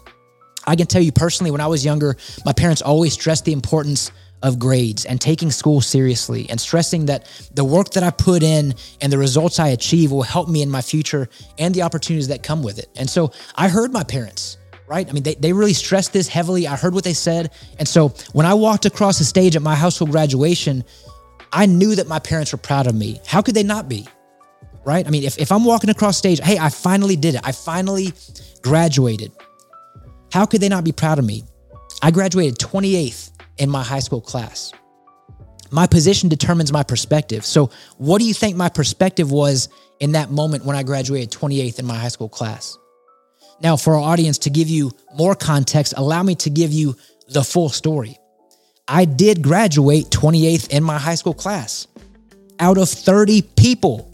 I 0.66 0.76
can 0.76 0.86
tell 0.86 1.02
you 1.02 1.12
personally, 1.12 1.50
when 1.50 1.60
I 1.60 1.66
was 1.66 1.84
younger, 1.84 2.16
my 2.44 2.52
parents 2.52 2.80
always 2.80 3.12
stressed 3.12 3.44
the 3.44 3.52
importance 3.52 4.10
of 4.42 4.58
grades 4.58 5.06
and 5.06 5.20
taking 5.20 5.50
school 5.50 5.80
seriously 5.80 6.48
and 6.50 6.60
stressing 6.60 7.06
that 7.06 7.26
the 7.54 7.64
work 7.64 7.90
that 7.90 8.02
I 8.02 8.10
put 8.10 8.42
in 8.42 8.74
and 9.00 9.12
the 9.12 9.18
results 9.18 9.58
I 9.58 9.68
achieve 9.68 10.12
will 10.12 10.22
help 10.22 10.48
me 10.48 10.60
in 10.62 10.70
my 10.70 10.82
future 10.82 11.28
and 11.58 11.74
the 11.74 11.82
opportunities 11.82 12.28
that 12.28 12.42
come 12.42 12.62
with 12.62 12.78
it. 12.78 12.88
And 12.96 13.08
so 13.08 13.32
I 13.56 13.68
heard 13.68 13.92
my 13.92 14.04
parents 14.04 14.58
right? 14.86 15.08
I 15.08 15.12
mean, 15.12 15.22
they, 15.22 15.34
they 15.34 15.52
really 15.52 15.72
stressed 15.72 16.12
this 16.12 16.28
heavily. 16.28 16.66
I 16.66 16.76
heard 16.76 16.94
what 16.94 17.04
they 17.04 17.14
said. 17.14 17.52
And 17.78 17.88
so 17.88 18.10
when 18.32 18.46
I 18.46 18.54
walked 18.54 18.84
across 18.84 19.18
the 19.18 19.24
stage 19.24 19.56
at 19.56 19.62
my 19.62 19.74
high 19.74 19.88
school 19.88 20.06
graduation, 20.06 20.84
I 21.52 21.66
knew 21.66 21.94
that 21.94 22.08
my 22.08 22.18
parents 22.18 22.52
were 22.52 22.58
proud 22.58 22.86
of 22.86 22.94
me. 22.94 23.20
How 23.26 23.40
could 23.42 23.54
they 23.54 23.62
not 23.62 23.88
be? 23.88 24.06
Right? 24.84 25.06
I 25.06 25.10
mean, 25.10 25.24
if, 25.24 25.38
if 25.38 25.50
I'm 25.50 25.64
walking 25.64 25.88
across 25.88 26.18
stage, 26.18 26.40
hey, 26.40 26.58
I 26.58 26.68
finally 26.68 27.16
did 27.16 27.36
it. 27.36 27.40
I 27.44 27.52
finally 27.52 28.12
graduated. 28.62 29.32
How 30.32 30.44
could 30.46 30.60
they 30.60 30.68
not 30.68 30.84
be 30.84 30.92
proud 30.92 31.18
of 31.18 31.24
me? 31.24 31.44
I 32.02 32.10
graduated 32.10 32.58
28th 32.58 33.30
in 33.58 33.70
my 33.70 33.82
high 33.82 34.00
school 34.00 34.20
class. 34.20 34.72
My 35.70 35.86
position 35.86 36.28
determines 36.28 36.72
my 36.72 36.82
perspective. 36.82 37.46
So, 37.46 37.70
what 37.96 38.18
do 38.18 38.26
you 38.26 38.34
think 38.34 38.56
my 38.56 38.68
perspective 38.68 39.32
was 39.32 39.68
in 40.00 40.12
that 40.12 40.30
moment 40.30 40.64
when 40.64 40.76
I 40.76 40.82
graduated 40.82 41.30
28th 41.30 41.78
in 41.78 41.86
my 41.86 41.96
high 41.96 42.08
school 42.08 42.28
class? 42.28 42.76
Now, 43.60 43.76
for 43.76 43.94
our 43.94 44.00
audience, 44.00 44.38
to 44.38 44.50
give 44.50 44.68
you 44.68 44.90
more 45.14 45.34
context, 45.34 45.94
allow 45.96 46.22
me 46.22 46.34
to 46.36 46.50
give 46.50 46.72
you 46.72 46.96
the 47.28 47.42
full 47.42 47.68
story. 47.68 48.18
I 48.86 49.04
did 49.04 49.42
graduate 49.42 50.06
28th 50.10 50.70
in 50.70 50.82
my 50.82 50.98
high 50.98 51.14
school 51.14 51.34
class 51.34 51.86
out 52.60 52.78
of 52.78 52.88
30 52.88 53.42
people. 53.56 54.12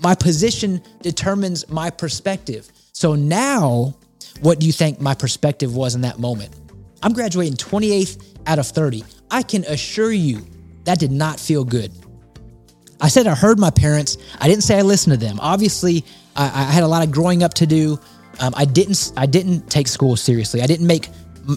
My 0.00 0.14
position 0.14 0.82
determines 1.02 1.68
my 1.68 1.90
perspective. 1.90 2.70
So 2.92 3.14
now, 3.14 3.96
what 4.40 4.60
do 4.60 4.66
you 4.66 4.72
think 4.72 5.00
my 5.00 5.14
perspective 5.14 5.74
was 5.74 5.94
in 5.94 6.02
that 6.02 6.18
moment? 6.18 6.54
I'm 7.02 7.12
graduating 7.12 7.56
28th 7.56 8.36
out 8.46 8.58
of 8.58 8.66
30. 8.66 9.04
I 9.30 9.42
can 9.42 9.64
assure 9.64 10.12
you 10.12 10.46
that 10.84 10.98
did 10.98 11.12
not 11.12 11.38
feel 11.38 11.64
good. 11.64 11.92
I 13.00 13.08
said 13.08 13.26
I 13.26 13.34
heard 13.34 13.58
my 13.58 13.70
parents. 13.70 14.18
I 14.40 14.48
didn't 14.48 14.64
say 14.64 14.78
I 14.78 14.82
listened 14.82 15.18
to 15.18 15.24
them. 15.24 15.38
Obviously, 15.40 16.04
I, 16.34 16.46
I 16.46 16.62
had 16.64 16.82
a 16.82 16.88
lot 16.88 17.04
of 17.04 17.12
growing 17.12 17.42
up 17.42 17.54
to 17.54 17.66
do. 17.66 17.98
Um, 18.40 18.54
I 18.56 18.64
didn't 18.64 19.12
I 19.16 19.26
didn't 19.26 19.70
take 19.70 19.88
school 19.88 20.16
seriously. 20.16 20.62
I 20.62 20.66
didn't 20.66 20.86
make 20.86 21.08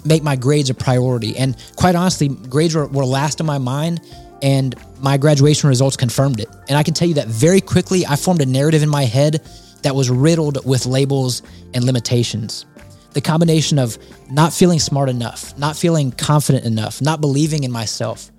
make 0.05 0.23
my 0.23 0.35
grades 0.35 0.69
a 0.69 0.73
priority. 0.73 1.37
And 1.37 1.55
quite 1.75 1.95
honestly, 1.95 2.29
grades 2.29 2.75
were, 2.75 2.87
were 2.87 3.05
last 3.05 3.39
in 3.39 3.45
my 3.45 3.57
mind 3.57 4.01
and 4.41 4.75
my 4.99 5.17
graduation 5.17 5.69
results 5.69 5.97
confirmed 5.97 6.39
it. 6.39 6.49
And 6.69 6.77
I 6.77 6.83
can 6.83 6.93
tell 6.93 7.07
you 7.07 7.15
that 7.15 7.27
very 7.27 7.61
quickly 7.61 8.05
I 8.05 8.15
formed 8.15 8.41
a 8.41 8.45
narrative 8.45 8.83
in 8.83 8.89
my 8.89 9.03
head 9.03 9.45
that 9.83 9.95
was 9.95 10.09
riddled 10.09 10.65
with 10.65 10.85
labels 10.85 11.41
and 11.73 11.83
limitations. 11.83 12.65
The 13.13 13.21
combination 13.21 13.77
of 13.77 13.97
not 14.29 14.53
feeling 14.53 14.79
smart 14.79 15.09
enough, 15.09 15.57
not 15.57 15.75
feeling 15.75 16.11
confident 16.11 16.65
enough, 16.65 17.01
not 17.01 17.19
believing 17.19 17.63
in 17.63 17.71
myself. 17.71 18.31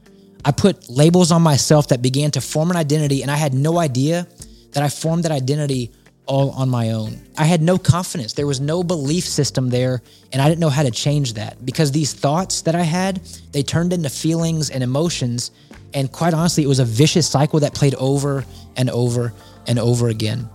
I 0.45 0.51
put 0.51 0.89
labels 0.89 1.31
on 1.31 1.43
myself 1.43 1.89
that 1.89 2.03
began 2.03 2.31
to 2.33 2.41
form 2.41 2.71
an 2.71 2.77
identity, 2.77 3.23
and 3.23 3.31
I 3.31 3.37
had 3.37 3.55
no 3.55 3.79
idea 3.79 4.27
that 4.73 4.83
I 4.83 4.89
formed 4.89 5.25
that 5.25 5.33
identity 5.33 5.93
all 6.27 6.51
on 6.51 6.69
my 6.69 6.91
own. 6.91 7.21
I 7.37 7.45
had 7.45 7.63
no 7.63 7.79
confidence. 7.79 8.35
There 8.35 8.47
was 8.47 8.61
no 8.61 8.83
belief 8.83 9.25
system 9.25 9.71
there, 9.71 10.03
and 10.33 10.41
I 10.41 10.49
didn't 10.49 10.61
know 10.61 10.71
how 10.71 10.83
to 10.83 10.91
change 10.91 11.35
that 11.35 11.65
because 11.65 11.91
these 11.91 12.13
thoughts 12.13 12.63
that 12.63 12.75
I 12.75 12.83
had, 12.83 13.17
they 13.53 13.63
turned 13.63 13.93
into 13.93 14.09
feelings 14.09 14.71
and 14.71 14.83
emotions. 14.83 15.51
And 15.95 16.11
quite 16.11 16.35
honestly, 16.35 16.63
it 16.63 16.69
was 16.69 16.79
a 16.79 16.85
vicious 16.85 17.29
cycle 17.29 17.61
that 17.61 17.75
played 17.75 17.95
over 17.97 18.45
and 18.77 18.89
over 18.91 19.33
and 19.67 19.79
over 19.79 20.09
again. 20.09 20.49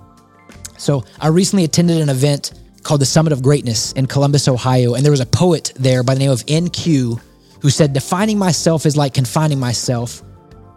So 0.77 1.03
I 1.19 1.27
recently 1.27 1.63
attended 1.63 2.01
an 2.01 2.09
event 2.09 2.53
called 2.83 3.01
the 3.01 3.05
Summit 3.05 3.33
of 3.33 3.41
Greatness 3.41 3.91
in 3.93 4.05
Columbus, 4.05 4.47
Ohio. 4.47 4.93
And 4.93 5.03
there 5.03 5.11
was 5.11 5.19
a 5.19 5.25
poet 5.25 5.73
there 5.75 6.03
by 6.03 6.13
the 6.13 6.19
name 6.21 6.31
of 6.31 6.43
IN-Q 6.47 7.19
who 7.61 7.69
said, 7.69 7.93
Defining 7.93 8.37
myself 8.37 8.85
is 8.85 8.95
like 8.95 9.13
confining 9.13 9.59
myself. 9.59 10.23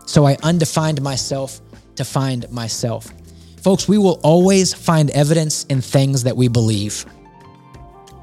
So 0.07 0.27
I 0.27 0.37
undefined 0.43 1.01
myself 1.03 1.61
to 1.97 2.05
find 2.05 2.51
myself. 2.51 3.13
Folks, 3.63 3.87
we 3.87 3.99
will 3.99 4.19
always 4.23 4.73
find 4.73 5.11
evidence 5.11 5.65
in 5.65 5.81
things 5.83 6.23
that 6.25 6.37
we 6.37 6.49
believe. 6.49 7.05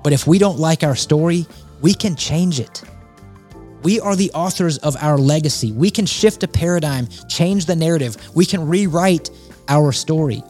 But 0.04 0.14
if 0.14 0.26
we 0.26 0.40
don't 0.40 0.58
like 0.58 0.84
our 0.84 0.96
story, 0.96 1.46
we 1.82 1.94
can 1.94 2.16
change 2.16 2.60
it. 2.60 2.84
We 3.84 4.00
are 4.00 4.16
the 4.16 4.32
authors 4.32 4.80
of 4.80 4.96
our 4.98 5.18
legacy. 5.18 5.72
We 5.72 5.92
can 5.92 6.06
shift 6.08 6.44
a 6.44 6.48
paradigm, 6.48 7.08
change 7.30 7.66
the 7.66 7.76
narrative. 7.76 8.18
We 8.36 8.46
can 8.46 8.68
rewrite 8.68 9.30
our 9.68 9.92
story. 9.92 10.42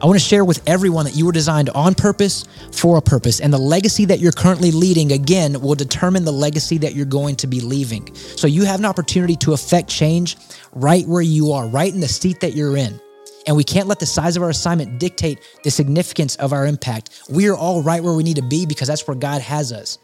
I 0.00 0.06
want 0.06 0.18
to 0.18 0.24
share 0.24 0.44
with 0.44 0.62
everyone 0.66 1.04
that 1.06 1.14
you 1.14 1.26
were 1.26 1.32
designed 1.32 1.70
on 1.70 1.94
purpose 1.94 2.44
for 2.72 2.98
a 2.98 3.02
purpose. 3.02 3.40
And 3.40 3.52
the 3.52 3.58
legacy 3.58 4.04
that 4.06 4.20
you're 4.20 4.32
currently 4.32 4.70
leading, 4.70 5.12
again, 5.12 5.60
will 5.60 5.74
determine 5.74 6.24
the 6.24 6.32
legacy 6.32 6.78
that 6.78 6.94
you're 6.94 7.06
going 7.06 7.36
to 7.36 7.46
be 7.46 7.60
leaving. 7.60 8.14
So 8.14 8.46
you 8.46 8.64
have 8.64 8.78
an 8.78 8.86
opportunity 8.86 9.36
to 9.36 9.52
affect 9.52 9.88
change 9.88 10.36
right 10.72 11.06
where 11.06 11.22
you 11.22 11.52
are, 11.52 11.66
right 11.66 11.92
in 11.92 12.00
the 12.00 12.08
seat 12.08 12.40
that 12.40 12.54
you're 12.54 12.76
in. 12.76 13.00
And 13.46 13.56
we 13.56 13.64
can't 13.64 13.86
let 13.88 14.00
the 14.00 14.06
size 14.06 14.36
of 14.36 14.42
our 14.42 14.50
assignment 14.50 14.98
dictate 14.98 15.38
the 15.62 15.70
significance 15.70 16.36
of 16.36 16.52
our 16.52 16.66
impact. 16.66 17.22
We 17.30 17.48
are 17.48 17.56
all 17.56 17.82
right 17.82 18.02
where 18.02 18.14
we 18.14 18.22
need 18.22 18.36
to 18.36 18.42
be 18.42 18.66
because 18.66 18.88
that's 18.88 19.06
where 19.06 19.16
God 19.16 19.40
has 19.40 19.72
us. 19.72 19.98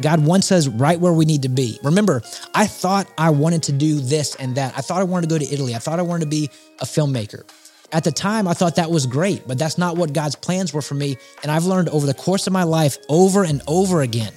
God 0.00 0.24
wants 0.24 0.52
us 0.52 0.68
right 0.68 0.98
where 0.98 1.12
we 1.12 1.24
need 1.24 1.42
to 1.42 1.48
be. 1.48 1.78
Remember, 1.82 2.22
I 2.54 2.68
thought 2.68 3.10
I 3.18 3.30
wanted 3.30 3.64
to 3.64 3.72
do 3.72 3.98
this 3.98 4.36
and 4.36 4.54
that. 4.54 4.78
I 4.78 4.80
thought 4.80 5.00
I 5.00 5.04
wanted 5.04 5.28
to 5.28 5.34
go 5.34 5.44
to 5.44 5.52
Italy. 5.52 5.74
I 5.74 5.78
thought 5.78 5.98
I 5.98 6.02
wanted 6.02 6.24
to 6.24 6.30
be 6.30 6.50
a 6.80 6.84
filmmaker. 6.84 7.42
At 7.90 8.04
the 8.04 8.12
time, 8.12 8.46
I 8.46 8.52
thought 8.52 8.76
that 8.76 8.90
was 8.90 9.06
great, 9.06 9.48
but 9.48 9.58
that's 9.58 9.78
not 9.78 9.96
what 9.96 10.12
God's 10.12 10.36
plans 10.36 10.72
were 10.72 10.82
for 10.82 10.94
me. 10.94 11.16
And 11.42 11.50
I've 11.50 11.64
learned 11.64 11.88
over 11.88 12.06
the 12.06 12.14
course 12.14 12.46
of 12.46 12.52
my 12.52 12.62
life, 12.62 12.98
over 13.08 13.44
and 13.44 13.60
over 13.66 14.02
again. 14.02 14.32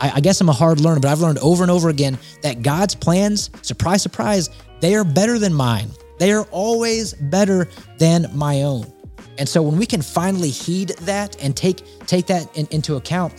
I, 0.00 0.12
I 0.16 0.20
guess 0.20 0.40
I'm 0.40 0.48
a 0.48 0.52
hard 0.52 0.80
learner, 0.80 1.00
but 1.00 1.10
I've 1.10 1.20
learned 1.20 1.38
over 1.38 1.62
and 1.62 1.70
over 1.70 1.88
again 1.88 2.18
that 2.42 2.62
God's 2.62 2.94
plans, 2.94 3.50
surprise, 3.62 4.02
surprise, 4.02 4.50
they 4.80 4.94
are 4.94 5.04
better 5.04 5.38
than 5.38 5.54
mine. 5.54 5.90
They 6.18 6.32
are 6.32 6.44
always 6.50 7.14
better 7.14 7.68
than 7.98 8.28
my 8.34 8.62
own. 8.62 8.92
And 9.38 9.48
so 9.48 9.62
when 9.62 9.78
we 9.78 9.86
can 9.86 10.02
finally 10.02 10.50
heed 10.50 10.90
that 11.00 11.40
and 11.42 11.56
take 11.56 11.82
take 12.06 12.26
that 12.26 12.54
in, 12.56 12.66
into 12.70 12.96
account, 12.96 13.32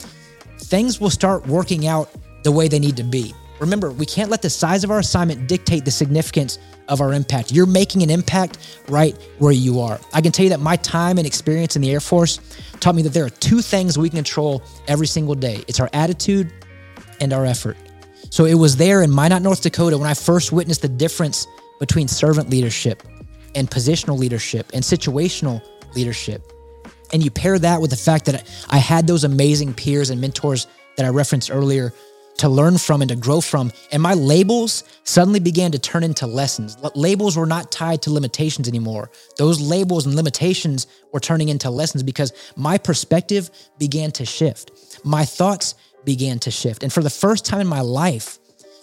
things 0.60 1.02
will 1.02 1.10
start 1.10 1.46
working 1.48 1.88
out 1.88 2.10
the 2.44 2.52
way 2.52 2.68
they 2.68 2.80
need 2.80 2.98
to 2.98 3.04
be. 3.04 3.34
Remember, 3.60 3.92
we 3.92 4.06
can't 4.06 4.30
let 4.30 4.42
the 4.42 4.50
size 4.50 4.86
of 4.86 4.92
our 4.92 5.00
assignment 5.00 5.48
dictate 5.50 5.84
the 5.84 5.92
significance 5.92 6.58
of 6.88 7.02
our 7.02 7.14
impact. 7.14 7.52
You're 7.52 7.66
making 7.66 8.04
an 8.04 8.10
impact 8.10 8.58
right 8.88 9.16
where 9.40 9.52
you 9.52 9.82
are. 9.82 10.00
I 10.14 10.22
can 10.22 10.32
tell 10.32 10.46
you 10.46 10.50
that 10.52 10.62
my 10.62 10.78
time 10.78 11.18
and 11.18 11.28
experience 11.28 11.76
in 11.76 11.82
the 11.82 11.92
Air 11.92 12.00
Force 12.00 12.40
taught 12.80 12.96
me 12.96 13.02
that 13.02 13.10
there 13.10 13.26
are 13.26 13.30
two 13.30 13.62
things 13.62 13.98
we 13.98 14.10
can 14.10 14.18
control 14.18 14.64
every 14.88 15.08
single 15.08 15.36
day 15.36 15.64
it's 15.68 15.82
our 15.82 15.90
attitude 15.92 16.52
and 17.20 17.34
our 17.34 17.46
effort. 17.46 17.76
So 18.30 18.46
it 18.46 18.54
was 18.54 18.78
there 18.78 19.02
in 19.02 19.12
Minot, 19.12 19.42
North 19.42 19.62
Dakota, 19.62 19.98
when 19.98 20.08
I 20.08 20.14
first 20.14 20.52
witnessed 20.52 20.82
the 20.82 20.88
difference 20.88 21.48
between 21.80 22.08
servant 22.08 22.50
leadership 22.50 23.04
and 23.56 23.70
positional 23.70 24.18
leadership 24.18 24.70
and 24.74 24.84
situational 24.84 25.62
leadership. 25.96 26.44
And 27.12 27.24
you 27.24 27.32
pair 27.32 27.58
that 27.58 27.82
with 27.82 27.90
the 27.90 27.98
fact 27.98 28.26
that 28.26 28.48
I 28.70 28.78
had 28.78 29.08
those 29.08 29.24
amazing 29.24 29.74
peers 29.74 30.10
and 30.10 30.22
mentors 30.22 30.68
that 30.98 31.06
I 31.06 31.10
referenced 31.10 31.50
earlier 31.50 31.94
to 32.38 32.48
learn 32.48 32.78
from 32.78 33.02
and 33.02 33.10
to 33.10 33.16
grow 33.16 33.42
from. 33.42 33.72
And 33.92 34.02
my 34.02 34.14
labels 34.14 34.86
suddenly 35.04 35.40
began 35.40 35.72
to 35.74 35.80
turn 35.80 36.04
into 36.04 36.26
lessons. 36.26 36.78
Labels 36.96 37.36
were 37.36 37.46
not 37.46 37.72
tied 37.72 38.02
to 38.04 38.12
limitations 38.12 38.68
anymore. 38.68 39.12
Those 39.38 39.60
labels 39.60 40.06
and 40.06 40.16
limitations 40.16 40.88
were 41.12 41.20
turning 41.20 41.50
into 41.50 41.70
lessons 41.70 42.02
because 42.02 42.32
my 42.56 42.78
perspective 42.78 43.50
began 43.78 44.12
to 44.12 44.26
shift. 44.26 44.72
My 45.04 45.26
thoughts 45.26 45.76
began 46.06 46.40
to 46.40 46.52
shift. 46.52 46.84
And 46.84 46.94
for 46.94 47.04
the 47.04 47.10
first 47.10 47.46
time 47.46 47.62
in 47.62 47.68
my 47.68 47.82
life, 47.82 48.40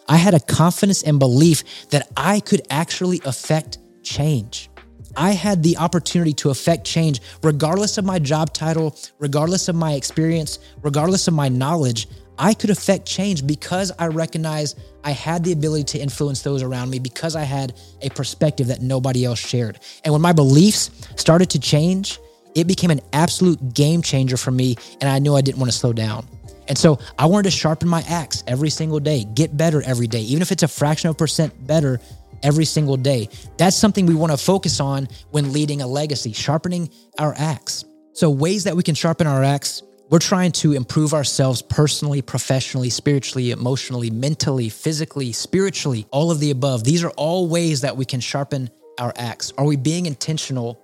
I 0.08 0.16
had 0.16 0.34
a 0.34 0.40
confidence 0.40 1.02
and 1.02 1.18
belief 1.18 1.88
that 1.90 2.08
I 2.16 2.40
could 2.40 2.62
actually 2.70 3.20
affect 3.24 3.78
change. 4.02 4.70
I 5.16 5.30
had 5.30 5.62
the 5.62 5.78
opportunity 5.78 6.32
to 6.34 6.50
affect 6.50 6.84
change 6.84 7.20
regardless 7.42 7.96
of 7.98 8.04
my 8.04 8.18
job 8.18 8.52
title, 8.52 8.96
regardless 9.18 9.68
of 9.68 9.74
my 9.74 9.94
experience, 9.94 10.58
regardless 10.82 11.26
of 11.26 11.34
my 11.34 11.48
knowledge. 11.48 12.06
I 12.38 12.52
could 12.52 12.68
affect 12.68 13.06
change 13.06 13.46
because 13.46 13.90
I 13.98 14.08
recognized 14.08 14.78
I 15.04 15.12
had 15.12 15.42
the 15.42 15.52
ability 15.52 15.84
to 15.84 15.98
influence 15.98 16.42
those 16.42 16.62
around 16.62 16.90
me 16.90 16.98
because 16.98 17.34
I 17.34 17.44
had 17.44 17.74
a 18.02 18.10
perspective 18.10 18.66
that 18.66 18.82
nobody 18.82 19.24
else 19.24 19.38
shared. 19.38 19.80
And 20.04 20.12
when 20.12 20.20
my 20.20 20.32
beliefs 20.32 20.90
started 21.16 21.48
to 21.50 21.58
change, 21.58 22.20
it 22.54 22.66
became 22.66 22.90
an 22.90 23.00
absolute 23.14 23.72
game 23.72 24.02
changer 24.02 24.36
for 24.36 24.50
me. 24.50 24.76
And 25.00 25.08
I 25.08 25.18
knew 25.18 25.34
I 25.34 25.40
didn't 25.40 25.58
want 25.58 25.72
to 25.72 25.78
slow 25.78 25.94
down. 25.94 26.26
And 26.68 26.76
so 26.76 26.98
I 27.18 27.26
wanted 27.26 27.44
to 27.44 27.50
sharpen 27.50 27.88
my 27.88 28.02
axe 28.08 28.42
every 28.46 28.70
single 28.70 29.00
day, 29.00 29.24
get 29.24 29.56
better 29.56 29.82
every 29.82 30.06
day, 30.06 30.22
even 30.22 30.42
if 30.42 30.52
it's 30.52 30.62
a 30.62 30.68
fraction 30.68 31.08
of 31.08 31.16
a 31.16 31.18
percent 31.18 31.66
better 31.66 32.00
every 32.42 32.64
single 32.64 32.96
day. 32.96 33.28
That's 33.56 33.76
something 33.76 34.06
we 34.06 34.14
want 34.14 34.32
to 34.32 34.38
focus 34.38 34.80
on 34.80 35.08
when 35.30 35.52
leading 35.52 35.80
a 35.80 35.86
legacy, 35.86 36.32
sharpening 36.32 36.90
our 37.18 37.34
axe. 37.36 37.84
So, 38.12 38.30
ways 38.30 38.64
that 38.64 38.76
we 38.76 38.82
can 38.82 38.94
sharpen 38.94 39.26
our 39.26 39.44
axe 39.44 39.82
we're 40.08 40.20
trying 40.20 40.52
to 40.52 40.72
improve 40.72 41.14
ourselves 41.14 41.62
personally, 41.62 42.22
professionally, 42.22 42.90
spiritually, 42.90 43.50
emotionally, 43.50 44.08
mentally, 44.08 44.68
physically, 44.68 45.32
spiritually, 45.32 46.06
all 46.12 46.30
of 46.30 46.38
the 46.38 46.52
above. 46.52 46.84
These 46.84 47.02
are 47.02 47.10
all 47.10 47.48
ways 47.48 47.80
that 47.80 47.96
we 47.96 48.04
can 48.04 48.20
sharpen 48.20 48.70
our 49.00 49.12
axe. 49.16 49.52
Are 49.58 49.64
we 49.64 49.74
being 49.74 50.06
intentional 50.06 50.80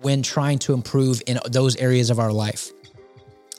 when 0.00 0.22
trying 0.22 0.60
to 0.60 0.72
improve 0.72 1.20
in 1.26 1.40
those 1.50 1.74
areas 1.76 2.10
of 2.10 2.20
our 2.20 2.32
life? 2.32 2.70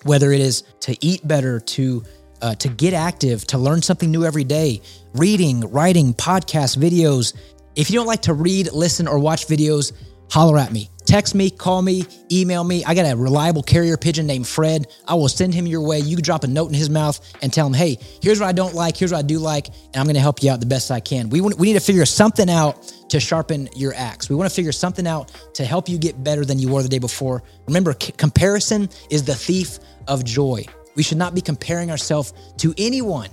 Whether 0.04 0.32
it 0.32 0.42
is 0.42 0.64
to 0.82 0.96
eat 1.06 1.28
better, 1.28 1.60
to 1.60 2.04
uh, 2.42 2.56
to 2.56 2.68
get 2.68 2.94
active, 2.94 3.48
to 3.48 3.58
learn 3.58 3.82
something 3.82 4.12
new 4.12 4.26
every 4.26 4.44
day, 4.44 4.82
reading, 5.14 5.62
writing, 5.72 6.14
podcasts, 6.14 6.78
videos. 6.78 7.34
If 7.76 7.90
you 7.90 7.96
don't 7.96 8.06
like 8.06 8.24
to 8.24 8.34
read, 8.34 8.72
listen, 8.74 9.08
or 9.08 9.18
watch 9.18 9.48
videos, 9.48 9.94
holler 10.30 10.58
at 10.58 10.72
me. 10.72 10.90
Text 11.06 11.36
me, 11.36 11.50
call 11.50 11.82
me, 11.82 12.06
email 12.32 12.64
me. 12.64 12.84
I 12.86 12.96
got 12.96 13.12
a 13.12 13.16
reliable 13.16 13.62
carrier 13.62 13.98
pigeon 13.98 14.26
named 14.26 14.48
Fred. 14.48 14.88
I 15.08 15.16
will 15.16 15.28
send 15.28 15.54
him 15.54 15.68
your 15.68 15.82
way. 15.82 16.00
You 16.00 16.16
can 16.16 16.24
drop 16.24 16.44
a 16.44 16.48
note 16.48 16.70
in 16.70 16.74
his 16.74 16.90
mouth 16.90 17.20
and 17.42 17.52
tell 17.52 17.68
him, 17.68 17.74
hey, 17.74 17.98
here's 18.22 18.40
what 18.40 18.48
I 18.48 18.54
don't 18.54 18.74
like, 18.74 18.96
here's 18.96 19.12
what 19.12 19.20
I 19.20 19.22
do 19.22 19.38
like, 19.38 19.68
and 19.68 19.98
I'm 19.98 20.06
going 20.06 20.16
to 20.16 20.22
help 20.22 20.42
you 20.42 20.50
out 20.50 20.60
the 20.60 20.66
best 20.66 20.92
I 20.92 21.02
can. 21.02 21.30
We, 21.30 21.42
we 21.42 21.68
need 21.68 21.74
to 21.74 21.80
figure 21.82 22.06
something 22.06 22.50
out 22.50 22.84
to 23.10 23.20
sharpen 23.20 23.70
your 23.76 23.94
axe. 23.96 24.30
We 24.30 24.36
want 24.36 24.50
to 24.50 24.56
figure 24.56 24.72
something 24.72 25.06
out 25.06 25.32
to 25.56 25.66
help 25.66 25.90
you 25.90 25.98
get 25.98 26.24
better 26.24 26.46
than 26.46 26.58
you 26.58 26.72
were 26.72 26.82
the 26.82 26.90
day 26.90 27.00
before. 27.00 27.44
Remember, 27.68 27.94
c- 28.00 28.14
comparison 28.14 28.90
is 29.10 29.24
the 29.24 29.36
thief 29.36 29.80
of 30.08 30.24
joy. 30.24 30.66
We 30.96 31.04
should 31.04 31.18
not 31.18 31.36
be 31.36 31.42
comparing 31.42 31.92
ourselves 31.92 32.34
to 32.58 32.74
anyone 32.78 33.30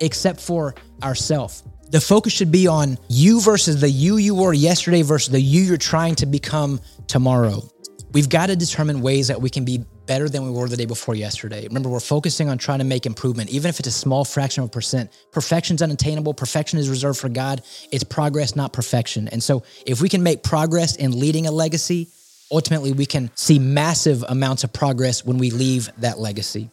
except 0.00 0.40
for 0.40 0.74
ourselves. 1.02 1.62
The 1.92 2.00
focus 2.00 2.32
should 2.32 2.50
be 2.50 2.66
on 2.66 2.96
you 3.08 3.42
versus 3.42 3.82
the 3.82 3.90
you 3.90 4.16
you 4.16 4.34
were 4.34 4.54
yesterday 4.54 5.02
versus 5.02 5.30
the 5.30 5.38
you 5.38 5.60
you're 5.60 5.76
trying 5.76 6.14
to 6.16 6.26
become 6.26 6.80
tomorrow. 7.06 7.68
We've 8.12 8.30
got 8.30 8.46
to 8.46 8.56
determine 8.56 9.02
ways 9.02 9.28
that 9.28 9.42
we 9.42 9.50
can 9.50 9.66
be 9.66 9.84
better 10.06 10.26
than 10.30 10.42
we 10.42 10.50
were 10.50 10.66
the 10.68 10.76
day 10.78 10.86
before 10.86 11.14
yesterday. 11.14 11.66
Remember, 11.68 11.90
we're 11.90 12.00
focusing 12.00 12.48
on 12.48 12.56
trying 12.56 12.78
to 12.78 12.86
make 12.86 13.04
improvement, 13.04 13.50
even 13.50 13.68
if 13.68 13.78
it's 13.78 13.88
a 13.88 13.92
small 13.92 14.24
fraction 14.24 14.62
of 14.62 14.70
a 14.70 14.72
percent. 14.72 15.12
Perfection's 15.32 15.82
unattainable. 15.82 16.32
Perfection 16.32 16.78
is 16.78 16.88
reserved 16.88 17.18
for 17.18 17.28
God. 17.28 17.60
It's 17.90 18.04
progress, 18.04 18.56
not 18.56 18.72
perfection. 18.72 19.28
And 19.28 19.42
so, 19.42 19.62
if 19.84 20.00
we 20.00 20.08
can 20.08 20.22
make 20.22 20.42
progress 20.42 20.96
in 20.96 21.20
leading 21.20 21.46
a 21.46 21.52
legacy, 21.52 22.08
ultimately 22.50 22.92
we 22.92 23.04
can 23.04 23.30
see 23.34 23.58
massive 23.58 24.24
amounts 24.30 24.64
of 24.64 24.72
progress 24.72 25.26
when 25.26 25.36
we 25.36 25.50
leave 25.50 25.90
that 25.98 26.18
legacy. 26.18 26.70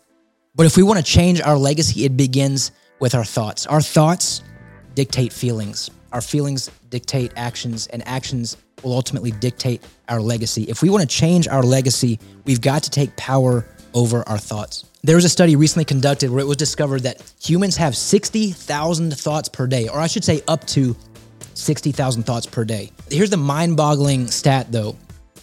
But 0.56 0.66
if 0.66 0.78
we 0.78 0.84
want 0.84 1.06
to 1.06 1.06
change 1.06 1.42
our 1.42 1.58
legacy, 1.58 2.06
it 2.06 2.16
begins 2.16 2.72
with 3.02 3.16
our 3.16 3.26
thoughts. 3.26 3.66
Our 3.66 3.82
thoughts 3.82 4.44
dictate 4.96 5.34
feelings. 5.34 5.90
Our 6.12 6.22
feelings 6.22 6.72
dictate 6.90 7.32
actions, 7.36 7.88
and 7.88 8.08
actions 8.08 8.58
will 8.84 8.94
ultimately 8.94 9.32
dictate 9.32 9.84
our 10.08 10.22
legacy. 10.22 10.64
If 10.64 10.82
we 10.82 10.90
want 10.90 11.02
to 11.02 11.08
change 11.08 11.48
our 11.48 11.64
legacy, 11.64 12.20
we've 12.46 12.62
got 12.62 12.84
to 12.84 12.90
take 12.90 13.16
power 13.16 13.66
over 13.94 14.28
our 14.28 14.38
thoughts. 14.38 14.86
There 15.04 15.16
was 15.16 15.26
a 15.26 15.30
study 15.30 15.56
recently 15.56 15.86
conducted 15.86 16.30
where 16.30 16.42
it 16.42 16.48
was 16.48 16.58
discovered 16.58 17.04
that 17.04 17.22
humans 17.42 17.78
have 17.78 17.96
60,000 17.96 19.18
thoughts 19.18 19.50
per 19.50 19.68
day, 19.68 19.88
or 19.88 20.00
I 20.00 20.08
should 20.08 20.24
say 20.24 20.42
up 20.48 20.66
to 20.68 20.96
60,000 21.54 22.24
thoughts 22.24 22.46
per 22.46 22.66
day. 22.66 22.92
Here's 23.10 23.30
the 23.30 23.38
mind 23.38 23.78
boggling 23.78 24.28
stat 24.28 24.72
though 24.72 24.96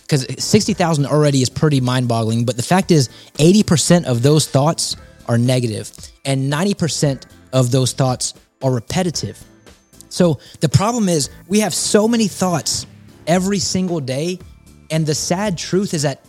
because 0.06 0.26
60,000 0.38 1.06
already 1.06 1.42
is 1.42 1.50
pretty 1.50 1.80
mind 1.80 2.08
boggling. 2.08 2.44
But 2.44 2.56
the 2.56 2.62
fact 2.62 2.90
is, 2.90 3.08
80% 3.38 4.04
of 4.04 4.22
those 4.22 4.46
thoughts 4.46 4.96
are 5.26 5.36
negative, 5.38 5.90
and 6.24 6.52
90% 6.52 7.24
of 7.52 7.72
those 7.72 7.92
thoughts 7.92 8.34
are 8.62 8.72
repetitive. 8.72 9.42
So 10.08 10.38
the 10.60 10.68
problem 10.68 11.08
is, 11.08 11.30
we 11.46 11.60
have 11.60 11.75
so 11.75 12.08
many 12.08 12.28
thoughts 12.28 12.86
every 13.26 13.58
single 13.58 14.00
day. 14.00 14.38
And 14.90 15.04
the 15.04 15.14
sad 15.14 15.58
truth 15.58 15.94
is 15.94 16.02
that 16.02 16.25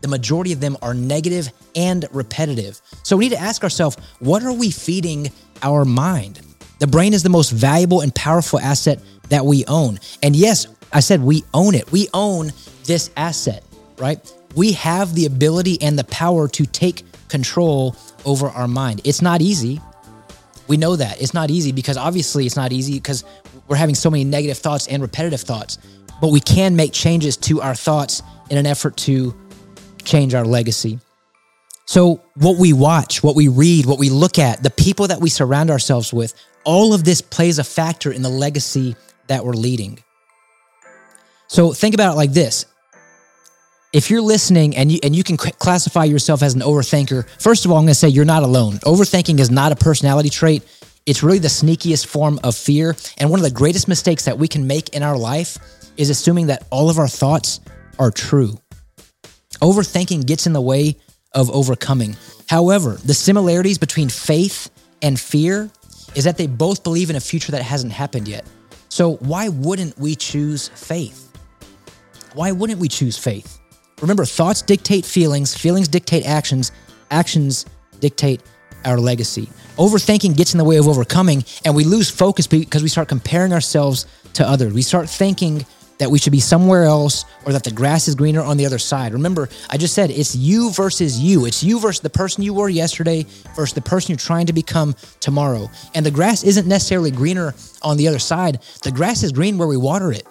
the 0.00 0.08
majority 0.08 0.52
of 0.52 0.60
them 0.60 0.76
are 0.82 0.94
negative 0.94 1.50
and 1.74 2.06
repetitive. 2.12 2.80
So 3.02 3.16
we 3.16 3.26
need 3.26 3.36
to 3.36 3.40
ask 3.40 3.62
ourselves 3.62 3.96
what 4.18 4.42
are 4.42 4.52
we 4.52 4.70
feeding 4.70 5.30
our 5.62 5.84
mind? 5.84 6.40
The 6.78 6.86
brain 6.86 7.14
is 7.14 7.22
the 7.22 7.30
most 7.30 7.50
valuable 7.50 8.00
and 8.00 8.14
powerful 8.14 8.58
asset 8.58 9.00
that 9.28 9.46
we 9.46 9.64
own. 9.66 9.98
And 10.22 10.36
yes, 10.36 10.66
I 10.92 11.00
said 11.00 11.22
we 11.22 11.44
own 11.54 11.74
it. 11.74 11.90
We 11.90 12.08
own 12.12 12.52
this 12.84 13.10
asset, 13.16 13.64
right? 13.98 14.20
we 14.54 14.72
have 14.72 15.14
the 15.14 15.26
ability 15.26 15.80
and 15.80 15.98
the 15.98 16.04
power 16.04 16.48
to 16.48 16.66
take 16.66 17.02
control 17.28 17.96
over 18.24 18.48
our 18.48 18.68
mind. 18.68 19.00
It's 19.04 19.22
not 19.22 19.40
easy. 19.40 19.80
We 20.72 20.78
know 20.78 20.96
that. 20.96 21.20
It's 21.20 21.34
not 21.34 21.50
easy 21.50 21.70
because 21.70 21.98
obviously 21.98 22.46
it's 22.46 22.56
not 22.56 22.72
easy 22.72 22.94
because 22.94 23.24
we're 23.68 23.76
having 23.76 23.94
so 23.94 24.10
many 24.10 24.24
negative 24.24 24.56
thoughts 24.56 24.88
and 24.88 25.02
repetitive 25.02 25.42
thoughts. 25.42 25.76
But 26.18 26.28
we 26.28 26.40
can 26.40 26.76
make 26.76 26.94
changes 26.94 27.36
to 27.48 27.60
our 27.60 27.74
thoughts 27.74 28.22
in 28.48 28.56
an 28.56 28.64
effort 28.64 28.96
to 29.08 29.36
change 30.02 30.32
our 30.32 30.46
legacy. 30.46 30.98
So, 31.84 32.22
what 32.36 32.56
we 32.56 32.72
watch, 32.72 33.22
what 33.22 33.36
we 33.36 33.48
read, 33.48 33.84
what 33.84 33.98
we 33.98 34.08
look 34.08 34.38
at, 34.38 34.62
the 34.62 34.70
people 34.70 35.08
that 35.08 35.20
we 35.20 35.28
surround 35.28 35.70
ourselves 35.70 36.10
with, 36.10 36.32
all 36.64 36.94
of 36.94 37.04
this 37.04 37.20
plays 37.20 37.58
a 37.58 37.64
factor 37.64 38.10
in 38.10 38.22
the 38.22 38.30
legacy 38.30 38.96
that 39.26 39.44
we're 39.44 39.52
leading. 39.52 40.02
So, 41.48 41.74
think 41.74 41.92
about 41.94 42.14
it 42.14 42.16
like 42.16 42.32
this 42.32 42.64
if 43.92 44.08
you're 44.10 44.22
listening 44.22 44.74
and 44.74 44.90
you 44.90 44.98
and 45.02 45.14
you 45.14 45.22
can 45.22 45.36
classify 45.36 46.04
yourself 46.04 46.42
as 46.42 46.54
an 46.54 46.60
overthinker, 46.60 47.28
first 47.40 47.64
of 47.64 47.70
all, 47.70 47.76
I'm 47.76 47.84
going 47.84 47.88
to 47.88 47.94
say 47.94 48.08
you're 48.08 48.24
not 48.24 48.42
alone. 48.42 48.74
Overthinking 48.78 49.38
is 49.38 49.50
not 49.50 49.72
a 49.72 49.76
personality 49.76 50.30
trait. 50.30 50.62
It's 51.04 51.22
really 51.22 51.38
the 51.38 51.48
sneakiest 51.48 52.06
form 52.06 52.38
of 52.44 52.56
fear, 52.56 52.96
and 53.18 53.28
one 53.28 53.40
of 53.40 53.44
the 53.44 53.50
greatest 53.50 53.88
mistakes 53.88 54.24
that 54.24 54.38
we 54.38 54.48
can 54.48 54.66
make 54.66 54.90
in 54.90 55.02
our 55.02 55.18
life 55.18 55.58
is 55.96 56.10
assuming 56.10 56.46
that 56.46 56.66
all 56.70 56.88
of 56.88 56.98
our 56.98 57.08
thoughts 57.08 57.60
are 57.98 58.10
true. 58.10 58.56
Overthinking 59.60 60.26
gets 60.26 60.46
in 60.46 60.52
the 60.52 60.60
way 60.60 60.96
of 61.34 61.50
overcoming. 61.50 62.16
However, 62.48 62.98
the 63.04 63.14
similarities 63.14 63.78
between 63.78 64.08
faith 64.08 64.70
and 65.02 65.18
fear 65.18 65.70
is 66.14 66.24
that 66.24 66.38
they 66.38 66.46
both 66.46 66.82
believe 66.82 67.10
in 67.10 67.16
a 67.16 67.20
future 67.20 67.52
that 67.52 67.62
hasn't 67.62 67.92
happened 67.92 68.28
yet. 68.28 68.46
So, 68.88 69.14
why 69.16 69.48
wouldn't 69.48 69.98
we 69.98 70.14
choose 70.14 70.68
faith? 70.68 71.30
Why 72.34 72.52
wouldn't 72.52 72.78
we 72.78 72.88
choose 72.88 73.18
faith? 73.18 73.61
Remember, 74.02 74.24
thoughts 74.24 74.60
dictate 74.62 75.06
feelings, 75.06 75.56
feelings 75.56 75.88
dictate 75.88 76.26
actions, 76.26 76.72
actions 77.10 77.64
dictate 78.00 78.42
our 78.84 78.98
legacy. 78.98 79.48
Overthinking 79.76 80.36
gets 80.36 80.52
in 80.52 80.58
the 80.58 80.64
way 80.64 80.76
of 80.76 80.88
overcoming, 80.88 81.44
and 81.64 81.74
we 81.74 81.84
lose 81.84 82.10
focus 82.10 82.46
because 82.48 82.82
we 82.82 82.88
start 82.88 83.08
comparing 83.08 83.52
ourselves 83.52 84.06
to 84.34 84.46
others. 84.46 84.72
We 84.72 84.82
start 84.82 85.08
thinking 85.08 85.64
that 85.98 86.10
we 86.10 86.18
should 86.18 86.32
be 86.32 86.40
somewhere 86.40 86.82
else 86.82 87.24
or 87.46 87.52
that 87.52 87.62
the 87.62 87.70
grass 87.70 88.08
is 88.08 88.16
greener 88.16 88.42
on 88.42 88.56
the 88.56 88.66
other 88.66 88.78
side. 88.78 89.12
Remember, 89.12 89.48
I 89.70 89.76
just 89.76 89.94
said 89.94 90.10
it's 90.10 90.34
you 90.34 90.72
versus 90.72 91.20
you. 91.20 91.46
It's 91.46 91.62
you 91.62 91.78
versus 91.78 92.00
the 92.00 92.10
person 92.10 92.42
you 92.42 92.54
were 92.54 92.68
yesterday 92.68 93.24
versus 93.54 93.72
the 93.72 93.82
person 93.82 94.10
you're 94.10 94.18
trying 94.18 94.46
to 94.46 94.52
become 94.52 94.96
tomorrow. 95.20 95.70
And 95.94 96.04
the 96.04 96.10
grass 96.10 96.42
isn't 96.42 96.66
necessarily 96.66 97.12
greener 97.12 97.54
on 97.82 97.96
the 97.98 98.08
other 98.08 98.18
side, 98.18 98.60
the 98.82 98.90
grass 98.90 99.22
is 99.22 99.30
green 99.30 99.58
where 99.58 99.68
we 99.68 99.76
water 99.76 100.10
it. 100.10 100.26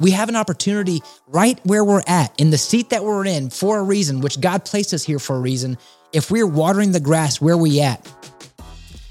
We 0.00 0.12
have 0.12 0.28
an 0.28 0.36
opportunity 0.36 1.02
right 1.26 1.58
where 1.64 1.84
we're 1.84 2.02
at, 2.06 2.32
in 2.40 2.50
the 2.50 2.58
seat 2.58 2.90
that 2.90 3.04
we're 3.04 3.26
in 3.26 3.50
for 3.50 3.78
a 3.78 3.82
reason, 3.82 4.20
which 4.20 4.40
God 4.40 4.64
placed 4.64 4.94
us 4.94 5.04
here 5.04 5.18
for 5.18 5.36
a 5.36 5.40
reason. 5.40 5.76
If 6.12 6.30
we're 6.30 6.46
watering 6.46 6.92
the 6.92 7.00
grass 7.00 7.40
where 7.40 7.56
we 7.56 7.80
at, 7.80 8.06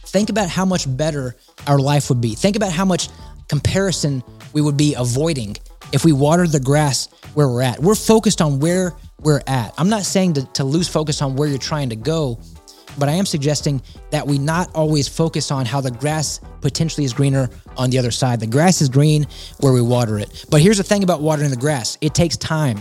think 0.05 0.29
about 0.29 0.49
how 0.49 0.65
much 0.65 0.85
better 0.97 1.35
our 1.67 1.77
life 1.77 2.09
would 2.09 2.21
be. 2.21 2.35
Think 2.35 2.55
about 2.55 2.71
how 2.71 2.85
much 2.85 3.09
comparison 3.49 4.23
we 4.53 4.61
would 4.61 4.77
be 4.77 4.93
avoiding 4.93 5.57
if 5.93 6.05
we 6.05 6.11
water 6.11 6.47
the 6.47 6.59
grass 6.59 7.09
where 7.33 7.47
we're 7.47 7.61
at. 7.61 7.79
We're 7.79 7.95
focused 7.95 8.41
on 8.41 8.59
where 8.59 8.93
we're 9.21 9.41
at. 9.47 9.73
I'm 9.77 9.89
not 9.89 10.03
saying 10.03 10.33
to, 10.33 10.45
to 10.53 10.63
lose 10.63 10.87
focus 10.87 11.21
on 11.21 11.35
where 11.35 11.47
you're 11.47 11.57
trying 11.57 11.89
to 11.89 11.95
go, 11.95 12.39
but 12.97 13.09
I 13.09 13.13
am 13.13 13.25
suggesting 13.25 13.81
that 14.11 14.25
we 14.25 14.37
not 14.37 14.73
always 14.75 15.07
focus 15.07 15.51
on 15.51 15.65
how 15.65 15.81
the 15.81 15.91
grass 15.91 16.39
potentially 16.61 17.05
is 17.05 17.13
greener 17.13 17.49
on 17.77 17.89
the 17.89 17.97
other 17.97 18.11
side. 18.11 18.39
The 18.39 18.47
grass 18.47 18.81
is 18.81 18.89
green 18.89 19.27
where 19.59 19.73
we 19.73 19.81
water 19.81 20.19
it. 20.19 20.45
But 20.49 20.61
here's 20.61 20.77
the 20.77 20.83
thing 20.83 21.03
about 21.03 21.21
watering 21.21 21.49
the 21.49 21.57
grass 21.57 21.97
it 22.01 22.13
takes 22.13 22.37
time, 22.37 22.79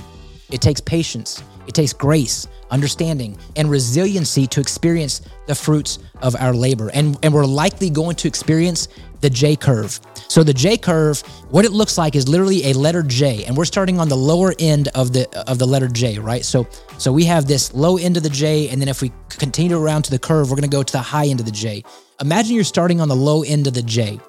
it 0.51 0.61
takes 0.61 0.81
patience, 0.81 1.43
it 1.67 1.75
takes 1.75 1.93
grace, 1.93 2.49
understanding, 2.71 3.39
and 3.57 3.71
resiliency 3.71 4.47
to 4.49 4.61
experience 4.61 5.23
the 5.47 5.55
fruits 5.55 5.99
of 6.23 6.37
our 6.37 6.55
labor. 6.55 6.91
And, 6.93 7.19
and 7.23 7.33
we're 7.33 7.45
likely 7.45 7.91
going 7.91 8.17
to 8.17 8.29
experience 8.29 8.89
the 9.21 9.31
J 9.31 9.57
curve. 9.57 9.99
So 10.29 10.43
the 10.43 10.53
J 10.53 10.77
curve, 10.77 11.21
what 11.51 11.65
it 11.65 11.73
looks 11.73 11.97
like 11.99 12.15
is 12.15 12.29
literally 12.29 12.67
a 12.67 12.73
letter 12.75 13.03
J, 13.03 13.45
and 13.45 13.57
we're 13.57 13.65
starting 13.65 13.99
on 13.99 14.09
the 14.09 14.17
lower 14.17 14.53
end 14.59 14.89
of 14.95 15.13
the 15.13 15.29
of 15.49 15.59
the 15.59 15.67
letter 15.67 15.89
J, 15.89 16.19
right? 16.19 16.45
So 16.45 16.67
so 16.99 17.13
we 17.13 17.25
have 17.25 17.47
this 17.47 17.73
low 17.75 17.97
end 17.97 18.17
of 18.17 18.23
the 18.23 18.31
J, 18.31 18.69
and 18.69 18.81
then 18.81 18.89
if 18.89 19.03
we 19.03 19.13
continue 19.31 19.81
around 19.81 20.03
to 20.03 20.11
the 20.11 20.19
curve, 20.19 20.51
we're 20.51 20.57
going 20.57 20.71
to 20.71 20.77
go 20.77 20.83
to 20.83 20.93
the 20.93 21.01
high 21.01 21.27
end 21.27 21.41
of 21.41 21.47
the 21.47 21.53
J. 21.53 21.85
Imagine 22.21 22.55
you're 22.55 22.65
starting 22.65 23.01
on 23.01 23.09
the 23.09 23.17
low 23.17 23.43
end 23.43 23.67
of 23.67 23.75
the 23.75 23.83
J. 23.83 24.21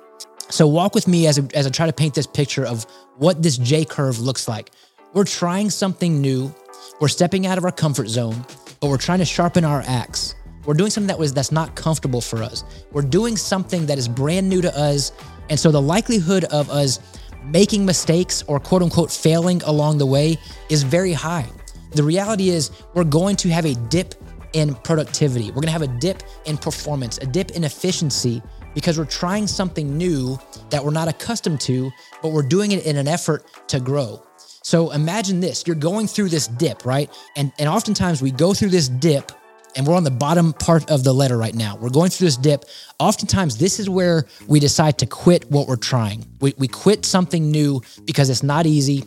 So 0.50 0.68
walk 0.68 0.96
with 0.96 1.08
me 1.08 1.28
as 1.28 1.38
as 1.54 1.68
I 1.68 1.70
try 1.70 1.88
to 1.88 1.94
paint 1.94 2.14
this 2.14 2.28
picture 2.28 2.66
of 2.66 2.86
what 3.18 3.42
this 3.44 3.58
J 3.58 3.86
curve 3.86 4.20
looks 4.20 4.48
like. 4.48 4.72
We're 5.14 5.26
trying 5.26 5.70
something 5.70 6.22
new. 6.22 6.54
We're 7.00 7.10
stepping 7.10 7.46
out 7.46 7.60
of 7.60 7.64
our 7.64 7.72
comfort 7.72 8.08
zone, 8.08 8.44
but 8.82 8.90
we're 8.90 8.98
trying 8.98 9.20
to 9.20 9.26
sharpen 9.26 9.64
our 9.64 9.84
axe. 9.86 10.34
We're 10.66 10.74
doing 10.74 10.90
something 10.90 11.08
that 11.08 11.20
was 11.20 11.32
that's 11.32 11.52
not 11.52 11.76
comfortable 11.76 12.22
for 12.22 12.42
us. 12.42 12.64
We're 12.92 13.04
doing 13.04 13.38
something 13.38 13.86
that 13.86 14.00
is 14.00 14.08
brand 14.08 14.50
new 14.50 14.64
to 14.64 14.76
us. 14.76 15.12
And 15.52 15.60
so 15.60 15.70
the 15.70 15.82
likelihood 15.82 16.46
of 16.46 16.72
us 16.72 17.00
making 17.46 17.86
mistakes 17.86 18.44
or 18.48 18.60
quote 18.60 18.82
unquote 18.82 19.12
failing 19.12 19.62
along 19.64 20.00
the 20.00 20.08
way 20.08 20.38
is 20.70 20.82
very 20.82 21.14
high. 21.14 21.46
The 21.92 22.04
reality 22.04 22.50
is 22.50 22.72
we're 22.96 23.04
going 23.04 23.36
to 23.38 23.50
have 23.50 23.66
a 23.66 23.76
dip 23.76 24.16
in 24.54 24.74
productivity. 24.74 25.50
We're 25.50 25.62
going 25.62 25.66
to 25.66 25.72
have 25.72 25.84
a 25.84 26.00
dip 26.00 26.24
in 26.46 26.58
performance, 26.58 27.20
a 27.20 27.28
dip 27.28 27.52
in 27.52 27.64
efficiency 27.64 28.42
because 28.74 28.98
we're 28.98 29.06
trying 29.06 29.46
something 29.46 29.98
new 29.98 30.40
that 30.72 30.84
we're 30.84 30.92
not 30.92 31.08
accustomed 31.08 31.62
to, 31.62 31.92
but 32.24 32.30
we're 32.30 32.42
doing 32.42 32.72
it 32.72 32.88
in 32.88 32.98
an 32.98 33.08
effort 33.08 33.46
to 33.68 33.80
grow. 33.80 34.27
So 34.68 34.92
imagine 34.92 35.40
this 35.40 35.64
you're 35.66 35.78
going 35.78 36.08
through 36.08 36.28
this 36.28 36.46
dip, 36.46 36.86
right? 36.86 37.10
And, 37.38 37.54
and 37.58 37.70
oftentimes 37.70 38.22
we 38.22 38.32
go 38.32 38.54
through 38.54 38.68
this 38.68 38.90
dip 38.90 39.32
and 39.78 39.88
we're 39.88 39.96
on 39.96 40.04
the 40.04 40.12
bottom 40.12 40.52
part 40.52 40.92
of 40.92 41.06
the 41.06 41.14
letter 41.14 41.38
right 41.38 41.56
now. 41.56 41.78
We're 41.78 41.90
going 41.90 42.10
through 42.10 42.28
this 42.28 42.36
dip. 42.36 42.66
Oftentimes, 43.00 43.60
this 43.60 43.80
is 43.80 43.90
where 43.90 44.26
we 44.46 44.60
decide 44.60 44.98
to 44.98 45.06
quit 45.06 45.50
what 45.50 45.70
we're 45.70 45.78
trying. 45.78 46.26
We, 46.42 46.54
we 46.58 46.68
quit 46.68 47.06
something 47.06 47.50
new 47.50 47.82
because 48.04 48.30
it's 48.30 48.44
not 48.44 48.66
easy 48.66 49.06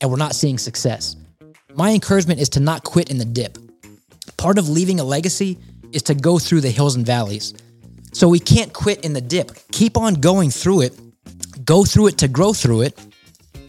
and 0.00 0.10
we're 0.10 0.16
not 0.16 0.34
seeing 0.34 0.56
success. 0.56 1.14
My 1.74 1.90
encouragement 1.90 2.40
is 2.40 2.48
to 2.50 2.60
not 2.60 2.82
quit 2.82 3.10
in 3.10 3.18
the 3.18 3.26
dip. 3.26 3.58
Part 4.38 4.56
of 4.56 4.70
leaving 4.70 4.98
a 4.98 5.04
legacy 5.04 5.58
is 5.92 6.04
to 6.04 6.14
go 6.14 6.38
through 6.38 6.62
the 6.62 6.70
hills 6.70 6.96
and 6.96 7.04
valleys. 7.04 7.52
So 8.14 8.30
we 8.30 8.38
can't 8.38 8.72
quit 8.72 9.04
in 9.04 9.12
the 9.12 9.20
dip. 9.20 9.50
Keep 9.72 9.98
on 9.98 10.14
going 10.14 10.48
through 10.48 10.80
it, 10.82 10.98
go 11.66 11.84
through 11.84 12.06
it 12.06 12.16
to 12.18 12.28
grow 12.28 12.54
through 12.54 12.80
it, 12.80 12.98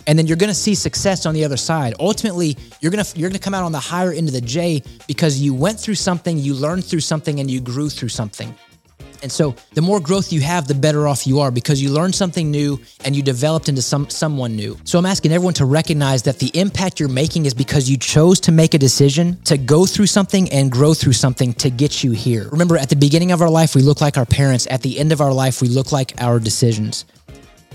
and 0.08 0.18
then 0.18 0.26
you're 0.26 0.38
going 0.38 0.50
to 0.50 0.56
see 0.56 0.74
success 0.74 1.26
on 1.26 1.34
the 1.34 1.44
other 1.44 1.58
side. 1.58 1.94
Ultimately, 2.00 2.58
you're 2.82 2.92
going 2.92 3.04
to 3.04 3.20
you're 3.20 3.30
going 3.30 3.40
to 3.40 3.44
come 3.44 3.54
out 3.54 3.64
on 3.64 3.72
the 3.72 3.80
higher 3.80 4.12
end 4.12 4.28
of 4.28 4.34
the 4.34 4.42
J 4.42 4.82
because 5.08 5.40
you 5.40 5.54
went 5.54 5.80
through 5.80 5.96
something, 5.96 6.38
you 6.38 6.54
learned 6.54 6.86
through 6.86 7.02
something 7.02 7.40
and 7.40 7.52
you 7.52 7.62
grew 7.62 7.90
through 7.90 8.10
something. 8.10 8.56
And 9.24 9.32
so, 9.32 9.56
the 9.74 9.82
more 9.82 10.00
growth 10.00 10.32
you 10.32 10.42
have, 10.42 10.68
the 10.68 10.76
better 10.76 11.08
off 11.08 11.26
you 11.26 11.40
are 11.40 11.50
because 11.50 11.82
you 11.82 11.90
learned 11.90 12.14
something 12.14 12.52
new 12.52 12.80
and 13.04 13.16
you 13.16 13.24
developed 13.24 13.68
into 13.68 13.82
some 13.82 14.10
someone 14.10 14.56
new. 14.56 14.78
So, 14.84 15.00
I'm 15.00 15.06
asking 15.06 15.32
everyone 15.32 15.56
to 15.56 15.66
recognize 15.66 16.24
that 16.24 16.40
the 16.40 16.52
impact 16.54 17.00
you're 17.00 17.10
making 17.10 17.46
is 17.46 17.54
because 17.54 17.90
you 17.90 17.98
chose 17.98 18.40
to 18.42 18.52
make 18.52 18.74
a 18.74 18.78
decision 18.78 19.42
to 19.46 19.58
go 19.58 19.86
through 19.86 20.06
something 20.08 20.50
and 20.52 20.72
grow 20.72 20.94
through 20.94 21.14
something 21.14 21.54
to 21.56 21.70
get 21.70 22.04
you 22.04 22.12
here. 22.12 22.48
Remember, 22.50 22.78
at 22.78 22.90
the 22.90 22.96
beginning 22.96 23.32
of 23.32 23.42
our 23.42 23.50
life, 23.50 23.76
we 23.76 23.82
look 23.82 24.02
like 24.02 24.18
our 24.18 24.26
parents. 24.26 24.68
At 24.70 24.82
the 24.82 25.00
end 25.00 25.12
of 25.12 25.22
our 25.22 25.34
life, 25.34 25.62
we 25.62 25.68
look 25.68 25.92
like 25.92 26.14
our 26.22 26.40
decisions. 26.40 27.06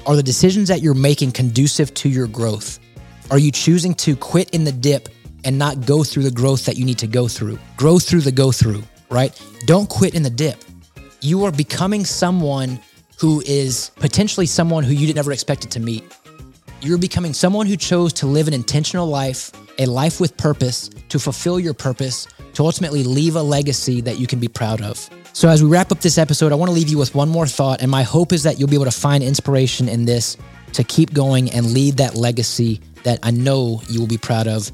Are 0.04 0.16
the 0.16 0.22
decisions 0.22 0.66
that 0.66 0.82
you're 0.82 0.94
making 0.94 1.30
conducive 1.30 1.94
to 1.94 2.08
your 2.08 2.26
growth? 2.26 2.80
Are 3.30 3.38
you 3.38 3.52
choosing 3.52 3.94
to 3.94 4.16
quit 4.16 4.50
in 4.50 4.64
the 4.64 4.72
dip 4.72 5.08
and 5.44 5.56
not 5.56 5.86
go 5.86 6.02
through 6.02 6.24
the 6.24 6.32
growth 6.32 6.64
that 6.64 6.76
you 6.76 6.84
need 6.84 6.98
to 6.98 7.06
go 7.06 7.28
through? 7.28 7.56
Grow 7.76 8.00
through 8.00 8.22
the 8.22 8.32
go 8.32 8.50
through, 8.50 8.82
right? 9.10 9.40
Don't 9.66 9.88
quit 9.88 10.14
in 10.14 10.24
the 10.24 10.30
dip. 10.30 10.56
You 11.20 11.44
are 11.44 11.52
becoming 11.52 12.04
someone 12.04 12.80
who 13.16 13.42
is 13.46 13.92
potentially 13.96 14.46
someone 14.46 14.82
who 14.82 14.92
you 14.92 15.14
never 15.14 15.30
expected 15.30 15.70
to 15.70 15.80
meet. 15.80 16.02
You're 16.80 16.98
becoming 16.98 17.32
someone 17.32 17.66
who 17.66 17.76
chose 17.76 18.12
to 18.14 18.26
live 18.26 18.48
an 18.48 18.54
intentional 18.54 19.06
life, 19.06 19.52
a 19.78 19.86
life 19.86 20.18
with 20.18 20.36
purpose, 20.36 20.90
to 21.10 21.20
fulfill 21.20 21.60
your 21.60 21.74
purpose, 21.74 22.26
to 22.54 22.64
ultimately 22.64 23.04
leave 23.04 23.36
a 23.36 23.42
legacy 23.42 24.00
that 24.00 24.18
you 24.18 24.26
can 24.26 24.40
be 24.40 24.48
proud 24.48 24.82
of. 24.82 25.08
So, 25.34 25.48
as 25.48 25.62
we 25.62 25.68
wrap 25.68 25.90
up 25.90 26.00
this 26.00 26.18
episode, 26.18 26.52
I 26.52 26.56
want 26.56 26.68
to 26.68 26.74
leave 26.74 26.90
you 26.90 26.98
with 26.98 27.14
one 27.14 27.28
more 27.28 27.46
thought. 27.46 27.80
And 27.80 27.90
my 27.90 28.02
hope 28.02 28.32
is 28.32 28.42
that 28.42 28.58
you'll 28.58 28.68
be 28.68 28.76
able 28.76 28.84
to 28.84 28.90
find 28.90 29.24
inspiration 29.24 29.88
in 29.88 30.04
this 30.04 30.36
to 30.74 30.84
keep 30.84 31.14
going 31.14 31.50
and 31.50 31.72
lead 31.72 31.96
that 31.98 32.14
legacy 32.14 32.80
that 33.04 33.18
I 33.22 33.30
know 33.30 33.80
you 33.88 34.00
will 34.00 34.06
be 34.06 34.18
proud 34.18 34.46
of. 34.46 34.70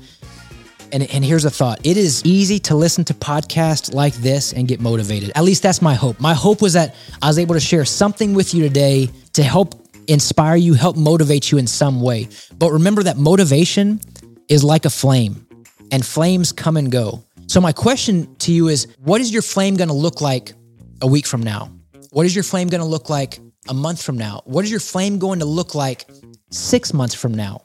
And, 0.91 1.03
and 1.11 1.25
here's 1.25 1.45
a 1.45 1.51
thought 1.51 1.81
it 1.85 1.97
is 1.97 2.25
easy 2.25 2.59
to 2.61 2.75
listen 2.75 3.05
to 3.05 3.15
podcasts 3.15 3.93
like 3.93 4.15
this 4.15 4.53
and 4.53 4.67
get 4.67 4.81
motivated. 4.81 5.31
At 5.37 5.45
least 5.45 5.63
that's 5.63 5.81
my 5.81 5.95
hope. 5.95 6.19
My 6.19 6.35
hope 6.35 6.61
was 6.61 6.73
that 6.73 6.95
I 7.23 7.29
was 7.29 7.39
able 7.39 7.55
to 7.55 7.61
share 7.61 7.85
something 7.85 8.35
with 8.35 8.53
you 8.53 8.63
today 8.63 9.11
to 9.35 9.43
help 9.43 9.75
inspire 10.09 10.57
you, 10.57 10.75
help 10.75 10.97
motivate 10.97 11.53
you 11.53 11.59
in 11.59 11.67
some 11.67 12.01
way. 12.01 12.29
But 12.57 12.73
remember 12.73 13.03
that 13.05 13.17
motivation 13.17 14.01
is 14.49 14.65
like 14.65 14.87
a 14.87 14.91
flame, 14.91 15.47
and 15.93 16.05
flames 16.05 16.51
come 16.53 16.77
and 16.79 16.91
go. 16.91 17.23
So, 17.49 17.63
my 17.63 17.73
question 17.73 18.35
to 18.37 18.53
you 18.53 18.69
is 18.69 18.87
what 18.99 19.21
is 19.23 19.33
your 19.33 19.43
flame 19.43 19.77
going 19.77 19.89
to 19.89 19.95
look 19.95 20.21
like 20.21 20.53
a 21.01 21.07
week 21.07 21.27
from 21.27 21.43
now? 21.43 21.73
What 22.11 22.27
is 22.27 22.35
your 22.35 22.45
flame 22.45 22.69
going 22.69 22.83
to 22.83 22.87
look 22.87 23.09
like 23.09 23.41
a 23.69 23.75
month 23.75 24.03
from 24.03 24.19
now? 24.19 24.43
What 24.45 24.65
is 24.65 24.71
your 24.71 24.81
flame 24.81 25.19
going 25.19 25.39
to 25.39 25.47
look 25.47 25.75
like 25.75 26.09
six 26.51 26.93
months 26.93 27.15
from 27.15 27.33
now? 27.33 27.63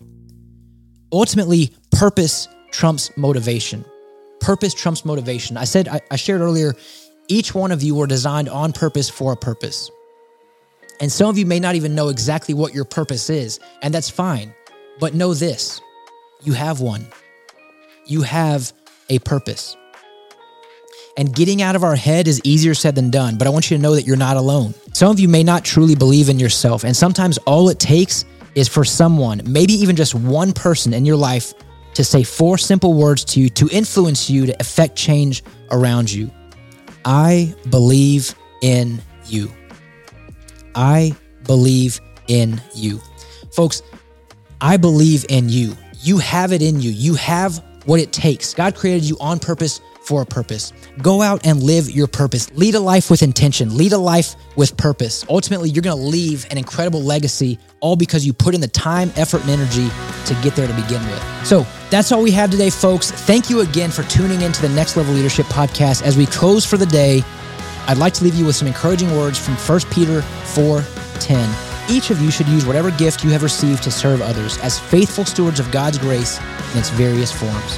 Ultimately, 1.12 1.74
purpose 1.92 2.48
trumps 2.72 3.12
motivation. 3.18 3.86
purpose 4.40 4.74
trumps 4.74 5.06
motivation. 5.06 5.58
I 5.58 5.64
said, 5.64 5.88
I, 5.88 6.02
I 6.12 6.16
shared 6.18 6.42
earlier, 6.42 6.74
each 7.30 7.56
one 7.56 7.72
of 7.72 7.82
you 7.82 7.96
were 7.96 8.08
designed 8.08 8.50
on 8.50 8.74
purpose 8.74 9.10
for 9.10 9.32
a 9.32 9.38
purpose. 9.38 9.90
And 11.00 11.12
some 11.12 11.30
of 11.30 11.38
you 11.38 11.46
may 11.46 11.60
not 11.60 11.76
even 11.76 11.96
know 11.96 12.10
exactly 12.10 12.54
what 12.54 12.74
your 12.74 12.86
purpose 12.86 13.30
is, 13.30 13.60
and 13.82 13.94
that's 13.94 14.10
fine. 14.10 14.54
But 15.00 15.14
know 15.14 15.34
this 15.34 15.82
you 16.42 16.54
have 16.54 16.82
one, 16.82 17.08
you 18.06 18.22
have 18.24 18.74
a 19.16 19.20
purpose. 19.20 19.76
And 21.16 21.34
getting 21.34 21.62
out 21.62 21.76
of 21.76 21.84
our 21.84 21.96
head 21.96 22.28
is 22.28 22.42
easier 22.44 22.74
said 22.74 22.96
than 22.96 23.12
done, 23.12 23.38
but 23.38 23.46
I 23.46 23.52
want 23.52 23.70
you 23.70 23.78
to 23.78 23.84
know 23.84 23.96
that 23.96 24.08
you're 24.08 24.18
not 24.18 24.36
alone. 24.36 24.74
Some 24.94 25.12
of 25.12 25.20
you 25.20 25.30
may 25.30 25.44
not 25.44 25.64
truly 25.64 25.96
believe 25.96 26.30
in 26.30 26.40
yourself, 26.40 26.84
and 26.84 26.96
sometimes 26.96 27.38
all 27.40 27.70
it 27.70 27.80
takes 27.80 28.26
is 28.56 28.68
for 28.68 28.84
someone, 28.84 29.42
maybe 29.46 29.74
even 29.74 29.96
just 29.96 30.16
one 30.16 30.54
person 30.54 30.94
in 30.94 31.06
your 31.06 31.16
life, 31.16 31.54
to 31.94 32.04
say 32.04 32.24
four 32.24 32.58
simple 32.58 32.96
words 32.96 33.24
to 33.24 33.40
you 33.40 33.50
to 33.50 33.70
influence 33.70 34.30
you 34.30 34.48
to 34.48 34.56
affect 34.60 34.96
change 34.96 35.44
around 35.70 36.12
you. 36.12 36.32
I 37.06 37.54
believe 37.70 38.34
in 38.62 39.00
you. 39.26 39.52
I 40.74 41.16
believe 41.46 42.02
in 42.28 42.60
you. 42.74 43.00
Folks, 43.52 43.84
I 44.62 44.78
believe 44.78 45.26
in 45.30 45.50
you. 45.50 45.76
You 46.02 46.18
have 46.18 46.52
it 46.52 46.62
in 46.62 46.82
you. 46.82 46.90
You 46.90 47.14
have 47.16 47.64
what 47.86 48.00
it 48.00 48.12
takes. 48.12 48.54
God 48.54 48.76
created 48.76 49.04
you 49.08 49.18
on 49.20 49.40
purpose 49.40 49.82
for 50.04 50.22
a 50.22 50.26
purpose. 50.26 50.74
Go 51.02 51.22
out 51.22 51.46
and 51.46 51.64
live 51.64 51.90
your 51.90 52.08
purpose. 52.08 52.52
Lead 52.52 52.76
a 52.76 52.80
life 52.80 53.10
with 53.10 53.24
intention. 53.24 53.76
Lead 53.78 53.94
a 53.94 53.98
life 53.98 54.36
with 54.56 54.76
purpose. 54.78 55.26
Ultimately, 55.30 55.70
you're 55.70 55.82
going 55.82 55.98
to 55.98 56.04
leave 56.04 56.46
an 56.52 56.58
incredible 56.58 57.02
legacy 57.02 57.58
all 57.80 57.96
because 57.96 58.26
you 58.26 58.34
put 58.34 58.54
in 58.54 58.62
the 58.62 58.68
time, 58.68 59.12
effort, 59.16 59.42
and 59.42 59.50
energy 59.50 59.90
to 60.26 60.34
get 60.42 60.56
there 60.56 60.68
to 60.68 60.74
begin 60.74 61.02
with. 61.08 61.24
So 61.46 61.66
that's 61.90 62.12
all 62.12 62.22
we 62.22 62.32
have 62.32 62.52
today, 62.52 62.70
folks. 62.70 63.12
Thank 63.12 63.50
you 63.50 63.62
again 63.62 63.92
for 63.92 64.04
tuning 64.04 64.42
into 64.42 64.62
the 64.62 64.70
Next 64.70 64.98
Level 64.98 65.14
Leadership 65.14 65.46
podcast. 65.48 66.02
As 66.04 66.18
we 66.18 66.26
close 66.26 66.66
for 66.66 66.78
the 66.78 66.86
day, 66.86 67.24
I'd 67.88 67.98
like 67.98 68.14
to 68.16 68.24
leave 68.24 68.36
you 68.36 68.46
with 68.46 68.56
some 68.56 68.68
encouraging 68.68 69.16
words 69.16 69.38
from 69.38 69.56
1 69.56 69.80
Peter 69.92 70.22
4 70.22 70.84
10. 71.20 71.73
Each 71.90 72.12
of 72.12 72.22
you 72.22 72.32
should 72.32 72.48
use 72.48 72.66
whatever 72.66 72.92
gift 72.92 73.24
you 73.24 73.30
have 73.32 73.44
received 73.44 73.84
to 73.84 73.92
serve 73.92 74.22
others 74.22 74.58
as 74.60 74.80
faithful 74.80 75.26
stewards 75.26 75.60
of 75.60 75.70
God's 75.72 75.98
grace 75.98 76.40
in 76.72 76.80
its 76.80 76.90
various 76.90 77.32
forms. 77.32 77.78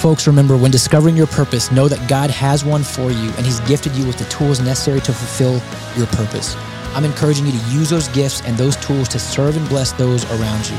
Folks, 0.00 0.26
remember 0.26 0.56
when 0.56 0.70
discovering 0.70 1.16
your 1.16 1.28
purpose, 1.28 1.70
know 1.70 1.88
that 1.88 2.08
God 2.08 2.28
has 2.30 2.64
one 2.64 2.82
for 2.82 3.10
you 3.10 3.30
and 3.36 3.46
He's 3.46 3.60
gifted 3.60 3.94
you 3.94 4.06
with 4.06 4.18
the 4.18 4.24
tools 4.26 4.60
necessary 4.60 5.00
to 5.00 5.12
fulfill 5.12 5.62
your 5.96 6.06
purpose. 6.08 6.56
I'm 6.94 7.04
encouraging 7.04 7.46
you 7.46 7.52
to 7.52 7.68
use 7.68 7.88
those 7.88 8.08
gifts 8.08 8.42
and 8.42 8.56
those 8.56 8.76
tools 8.76 9.08
to 9.08 9.18
serve 9.18 9.56
and 9.56 9.68
bless 9.68 9.92
those 9.92 10.24
around 10.32 10.68
you. 10.68 10.76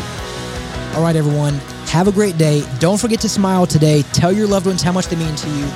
All 0.96 1.04
right, 1.04 1.16
everyone, 1.16 1.54
have 1.88 2.08
a 2.08 2.12
great 2.12 2.38
day. 2.38 2.64
Don't 2.80 3.00
forget 3.00 3.22
to 3.22 3.30
smile 3.30 3.66
today. 3.66 4.02
Tell 4.14 4.32
your 4.32 4.48
loved 4.48 4.66
ones 4.66 4.82
how 4.82 4.92
much 4.92 5.08
they 5.08 5.16
mean 5.16 5.36
to 5.36 5.50
you. 5.50 5.70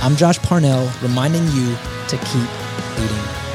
I'm 0.00 0.14
Josh 0.16 0.38
Parnell, 0.38 0.90
reminding 1.02 1.44
you 1.48 1.76
to 2.08 2.16
keep 2.18 2.98
leading. 2.98 3.45